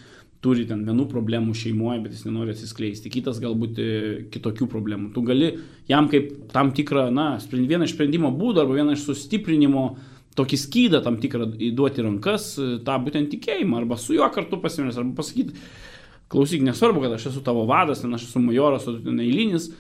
turi 0.44 0.66
ten 0.68 0.84
vienų 0.86 1.08
problemų 1.10 1.54
šeimoje, 1.58 2.02
bet 2.04 2.14
jis 2.14 2.26
nenori 2.28 2.54
atsiskleisti, 2.54 3.10
kitas 3.10 3.40
galbūt 3.42 3.80
e, 3.82 3.88
kitokių 4.34 4.68
problemų. 4.70 5.10
Tu 5.14 5.24
gali 5.26 5.48
jam 5.90 6.06
kaip 6.10 6.30
tam 6.52 6.70
tikrą, 6.76 7.08
na, 7.14 7.32
vieną 7.42 7.88
iš 7.88 7.96
sprendimo 7.96 8.30
būdų 8.34 8.62
arba 8.62 8.78
vieną 8.78 8.94
iš 8.94 9.08
sustiprinimo 9.08 9.88
tokį 10.38 10.60
skydą 10.62 11.02
tam 11.02 11.18
tikrą 11.18 11.50
įduoti 11.70 12.06
rankas, 12.06 12.52
e, 12.62 12.78
tą 12.86 13.00
būtent 13.02 13.32
tikėjimą, 13.34 13.82
arba 13.82 13.98
su 13.98 14.14
juo 14.14 14.28
kartu 14.34 14.60
pasimės, 14.62 15.00
arba 15.00 15.18
pasakyti, 15.18 15.58
klausyk, 16.32 16.62
nesvarbu, 16.66 17.02
kad 17.04 17.16
aš 17.16 17.30
esu 17.32 17.42
tavo 17.44 17.64
vadas, 17.68 18.02
ten 18.04 18.14
aš 18.14 18.28
esu 18.28 18.42
majoras, 18.42 18.86
o 18.88 18.96
tu 18.96 19.02
ten 19.04 19.20
eilinis, 19.24 19.70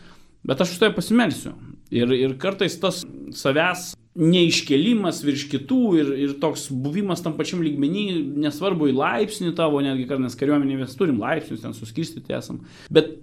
bet 0.46 0.60
aš 0.64 0.76
už 0.76 0.82
tai 0.82 0.92
pasimelsiu. 0.96 1.54
Ir, 1.94 2.10
ir 2.12 2.36
kartais 2.40 2.76
tas 2.80 3.02
savęs 3.36 3.92
neiškelimas 4.18 5.22
virš 5.22 5.46
kitų 5.52 5.82
ir, 6.00 6.10
ir 6.26 6.34
toks 6.42 6.66
buvimas 6.74 7.22
tam 7.22 7.36
pačiam 7.38 7.62
lygmenį, 7.62 8.04
nesvarbu 8.42 8.90
į 8.90 8.96
laipsnį 8.98 9.54
tavo, 9.58 9.80
netgi 9.84 10.08
kartais 10.10 10.36
kariuomenė 10.38 10.80
mes 10.82 10.96
turim 10.98 11.20
laipsnius, 11.22 11.62
ten 11.62 11.76
suskirstyti 11.76 12.34
esam, 12.36 12.64
bet 12.92 13.14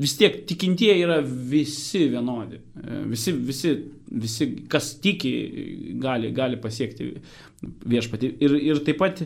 vis 0.00 0.16
tiek 0.16 0.40
tikintieji 0.48 1.04
yra 1.04 1.20
visi 1.24 2.06
vienodi. 2.12 2.60
Visi, 3.10 3.34
visi, 3.50 3.74
visi 4.10 4.48
kas 4.70 4.94
tiki, 5.02 5.32
gali, 6.00 6.32
gali 6.36 6.58
pasiekti 6.60 7.10
viešpatį. 7.90 8.32
Ir, 8.40 8.56
ir 8.70 8.80
taip 8.86 9.00
pat 9.02 9.24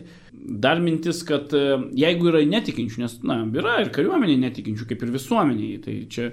dar 0.65 0.81
mintis, 0.83 1.23
kad 1.27 1.53
jeigu 1.95 2.31
yra 2.31 2.43
netikinčių, 2.49 3.05
nes, 3.05 3.15
na, 3.25 3.39
yra 3.61 3.79
ir 3.85 3.93
kariuomenė 3.95 4.35
netikinčių, 4.43 4.89
kaip 4.91 5.05
ir 5.05 5.15
visuomeniai, 5.15 5.79
tai 5.85 5.95
čia 6.11 6.29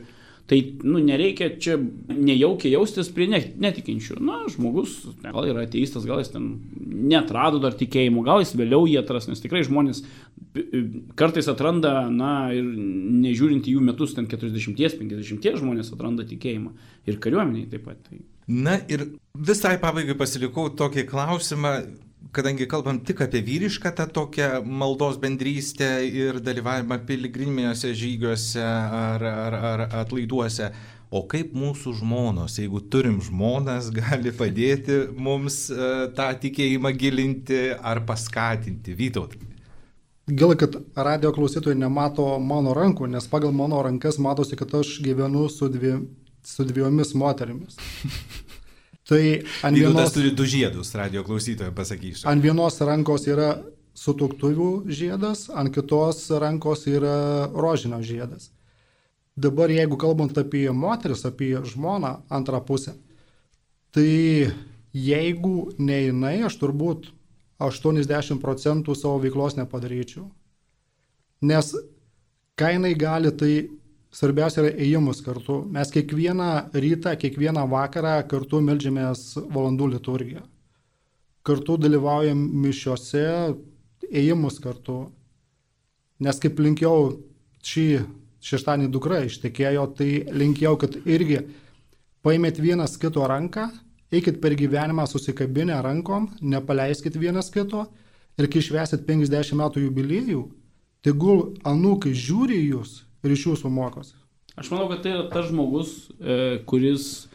Tai 0.51 0.59
nu, 0.83 0.99
nereikia 0.99 1.53
čia 1.63 1.77
nejaukiai 2.11 2.73
jaustis 2.75 3.09
prie 3.15 3.29
netikinčių. 3.31 4.19
Na, 4.27 4.41
žmogus 4.51 4.99
gal 5.23 5.47
yra 5.49 5.63
ateistas, 5.67 6.05
gal 6.09 6.21
jis 6.21 6.33
ten 6.35 6.49
netrado 7.13 7.61
dar 7.63 7.77
tikėjimų, 7.79 8.25
gal 8.27 8.43
jis 8.43 8.53
vėliau 8.59 8.89
jį 8.91 8.99
atras, 9.01 9.31
nes 9.31 9.41
tikrai 9.41 9.63
žmonės 9.67 10.03
kartais 11.17 11.49
atranda, 11.49 11.95
na, 12.13 12.51
ir 12.53 12.67
nežiūrint 12.67 13.71
į 13.71 13.77
jų 13.77 13.87
metus, 13.87 14.17
ten 14.19 14.27
40-50 14.29 15.63
žmonės 15.63 15.95
atranda 15.95 16.27
tikėjimą. 16.29 16.75
Ir 17.09 17.23
kariuomeniai 17.23 17.71
taip 17.71 17.87
pat. 17.87 18.03
Tai. 18.09 18.21
Na 18.53 18.77
ir 18.91 19.07
visai 19.39 19.77
pabaigai 19.81 20.19
pasilikau 20.19 20.69
tokį 20.77 21.07
klausimą 21.09 21.77
kadangi 22.31 22.69
kalbam 22.69 23.01
tik 23.05 23.21
apie 23.25 23.43
vyrišką 23.45 23.93
tą 23.97 24.07
tokią 24.07 24.63
maldos 24.65 25.19
bendrystę 25.21 25.91
ir 26.07 26.41
dalyvavimą 26.41 26.99
piligriminiuose 27.07 27.93
žygiuose 27.99 28.65
ar, 28.65 29.25
ar, 29.25 29.57
ar 29.73 29.85
atlaiduose, 30.03 30.71
o 31.13 31.25
kaip 31.29 31.53
mūsų 31.57 31.97
žmonos, 31.99 32.57
jeigu 32.63 32.81
turim 32.93 33.19
žmonas, 33.21 33.91
gali 33.93 34.33
padėti 34.33 35.03
mums 35.13 35.67
uh, 35.75 36.07
tą 36.17 36.31
tikėjimą 36.45 36.95
gilinti 36.97 37.65
ar 37.77 38.05
paskatinti. 38.09 38.97
Vytaut. 38.97 39.37
Gal, 40.33 40.55
kad 40.57 40.79
radio 40.95 41.33
klausytojai 41.35 41.77
nemato 41.77 42.25
mano 42.41 42.73
rankų, 42.79 43.11
nes 43.11 43.27
pagal 43.29 43.53
mano 43.53 43.83
rankas 43.83 44.21
matosi, 44.23 44.57
kad 44.57 44.73
aš 44.79 45.01
gyvenu 45.05 45.49
su, 45.51 45.69
dvi, 45.69 45.97
su 46.47 46.65
dviejomis 46.65 47.13
moterimis. 47.19 47.77
Tai 49.09 49.23
ant 49.67 49.75
vienos, 49.77 50.13
turi 50.15 50.31
du 50.31 50.47
žiedus, 50.47 50.93
radio 50.95 51.25
klausytojai 51.27 51.75
pasakysiu. 51.75 52.29
ant 52.31 52.43
vienos 52.43 52.79
rankos 52.81 53.27
yra 53.27 53.57
sutuktuvių 53.99 54.89
žiedas, 54.89 55.49
ant 55.51 55.73
kitos 55.75 56.29
rankos 56.41 56.87
yra 56.87 57.49
rožinio 57.51 57.99
žiedas. 58.03 58.51
Dabar 59.37 59.73
jeigu 59.73 59.97
kalbant 59.99 60.37
apie 60.39 60.69
moteris, 60.71 61.25
apie 61.27 61.57
žmoną 61.67 62.21
antrą 62.31 62.61
pusę, 62.65 62.95
tai 63.91 64.53
jeigu 64.93 65.73
ne 65.79 65.99
jinai, 66.07 66.37
aš 66.47 66.61
turbūt 66.61 67.11
80 67.63 68.41
procentų 68.43 68.95
savo 68.97 69.19
veiklos 69.23 69.57
nepadaryčiau. 69.59 70.29
Nes 71.43 71.73
ką 72.59 72.75
jinai 72.77 72.95
gali, 72.95 73.33
tai 73.35 73.53
svarbiausia 74.13 74.63
yra 74.63 74.73
ėjimus 74.77 75.23
kartu. 75.25 75.63
Mes 75.73 75.91
kiekvieną 75.93 76.51
rytą, 76.75 77.15
kiekvieną 77.19 77.65
vakarą 77.71 78.19
kartu 78.29 78.61
melžiamės 78.65 79.33
valandų 79.53 79.93
liturgiją. 79.97 80.45
Kartu 81.43 81.79
dalyvaujam 81.81 82.39
mišiuose, 82.63 83.27
ėjimus 84.13 84.61
kartu. 84.63 85.07
Nes 86.23 86.39
kaip 86.39 86.61
linkiau 86.63 87.17
šį 87.67 87.87
šeštadienį 88.43 88.91
dukra 88.93 89.23
ištekėjo, 89.27 89.87
tai 89.99 90.11
linkėjau, 90.35 90.75
kad 90.83 90.97
irgi 91.07 91.41
paimėt 92.27 92.59
vienas 92.63 92.97
kito 92.99 93.23
ranką, 93.27 93.69
eikit 94.13 94.41
per 94.43 94.55
gyvenimą 94.59 95.07
susikabinę 95.09 95.79
rankom, 95.83 96.29
nepaleiskit 96.43 97.17
vienas 97.19 97.51
kito 97.55 97.87
ir 98.39 98.51
kai 98.51 98.63
švesit 98.63 99.07
50 99.07 99.55
metų 99.59 99.87
jubiliejų, 99.87 100.43
tegul 101.07 101.45
anūkai 101.67 102.13
žiūri 102.19 102.59
jūs 102.67 103.01
ir 103.23 103.35
iš 103.35 103.47
jūsų 103.51 103.71
mokosi. 103.73 104.17
Aš 104.59 104.69
manau, 104.73 104.89
kad 104.91 105.01
tai 105.05 105.15
yra 105.15 105.29
tas 105.33 105.49
žmogus, 105.49 105.95
e, 106.21 106.61
kuris 106.69 107.29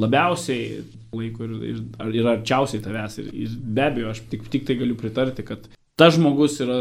labiausiai 0.00 0.84
laiko 1.12 1.46
ir, 1.46 1.54
ir, 1.72 1.82
ir 2.20 2.30
arčiausiai 2.30 2.82
tavęs. 2.84 3.18
Ir, 3.22 3.30
ir 3.44 3.54
be 3.58 3.86
abejo, 3.88 4.14
aš 4.14 4.22
tik, 4.30 4.46
tik 4.52 4.66
tai 4.68 4.78
galiu 4.78 4.96
pritarti, 4.98 5.44
kad 5.46 5.66
tas 6.00 6.14
žmogus 6.16 6.60
yra 6.64 6.78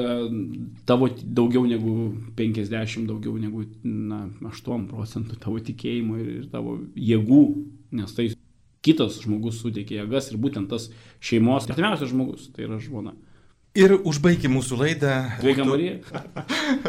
tavo 0.88 1.10
daugiau 1.24 1.66
negu 1.68 1.96
50, 2.38 3.08
daugiau 3.10 3.40
negu 3.42 3.66
na, 3.84 4.28
8 4.52 4.86
procentų 4.92 5.40
tavo 5.42 5.60
tikėjimo 5.64 6.20
ir, 6.22 6.30
ir 6.38 6.46
tavo 6.54 6.78
jėgų, 6.96 7.42
nes 8.00 8.14
tai 8.16 8.30
kitas 8.86 9.20
žmogus 9.26 9.60
suteikia 9.60 10.04
jėgas 10.04 10.30
ir 10.32 10.40
būtent 10.40 10.70
tas 10.72 10.88
šeimos, 11.20 11.68
artimiausias 11.68 12.14
žmogus, 12.14 12.48
tai 12.56 12.70
yra 12.70 12.80
žmona. 12.80 13.18
Ir 13.78 13.92
užbaigime 14.02 14.56
mūsų 14.58 14.78
laidą. 14.80 15.12
Sveika 15.40 15.62
Būtų- 15.62 15.70
Marija. 15.70 16.00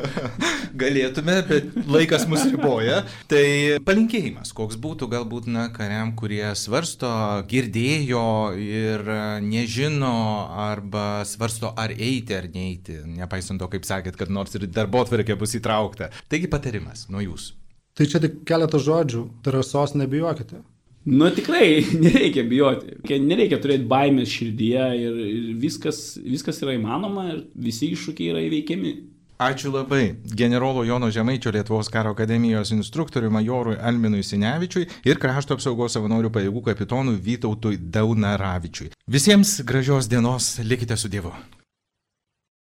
Galėtume, 0.80 1.34
bet 1.44 1.74
laikas 1.92 2.24
mus 2.30 2.46
riboja. 2.48 3.02
Tai 3.28 3.42
palinkėjimas, 3.84 4.54
koks 4.56 4.78
būtų 4.80 5.10
galbūt 5.12 5.50
na, 5.52 5.66
kariam, 5.74 6.14
kurie 6.16 6.42
svarsto, 6.56 7.10
girdėjo 7.50 8.24
ir 8.56 9.04
e, 9.04 9.20
nežino, 9.44 10.14
arba 10.56 11.20
svarsto, 11.28 11.74
ar 11.76 11.92
eiti 11.92 12.38
ar 12.38 12.48
neiti, 12.54 12.96
nepaisant 13.04 13.60
to, 13.60 13.68
kaip 13.68 13.84
sakėt, 13.84 14.16
kad 14.16 14.32
nors 14.32 14.56
ir 14.56 14.64
darbo 14.72 15.04
atvarkė 15.04 15.36
bus 15.36 15.54
įtraukta. 15.60 16.08
Taigi 16.32 16.48
patarimas 16.48 17.10
nuo 17.12 17.20
jūsų. 17.20 17.56
Tai 18.00 18.06
čia 18.08 18.22
tik 18.24 18.40
keletas 18.48 18.86
žodžių, 18.88 19.26
drąsos 19.44 19.92
nebijokite. 20.00 20.62
Nu 21.04 21.30
tikrai 21.32 21.84
nereikia 22.06 22.44
bijoti, 22.44 22.98
nereikia 23.24 23.60
turėti 23.62 23.88
baimės 23.88 24.32
širdyje 24.34 24.88
ir, 25.00 25.22
ir 25.26 25.54
viskas, 25.60 26.18
viskas 26.20 26.60
yra 26.64 26.76
įmanoma 26.76 27.30
ir 27.32 27.40
visi 27.68 27.88
iššūkiai 27.94 28.34
yra 28.34 28.44
įveikiami. 28.48 28.92
Ačiū 29.40 29.70
labai 29.72 30.18
generolo 30.36 30.82
Jono 30.84 31.08
Žemaičio 31.08 31.48
Lietuvos 31.54 31.88
karo 31.88 32.10
akademijos 32.12 32.74
instruktoriui 32.76 33.32
majorui 33.32 33.78
Alminui 33.80 34.20
Sinevičiui 34.20 34.84
ir 35.08 35.20
krašto 35.22 35.56
apsaugos 35.56 35.96
savanorių 35.96 36.28
pajėgų 36.34 36.64
kapitonui 36.66 37.16
Vytautui 37.24 37.80
Daunaravičiui. 37.80 38.90
Visiems 39.08 39.62
gražios 39.64 40.12
dienos, 40.12 40.58
likite 40.60 41.00
su 41.00 41.08
Dievu. 41.08 41.32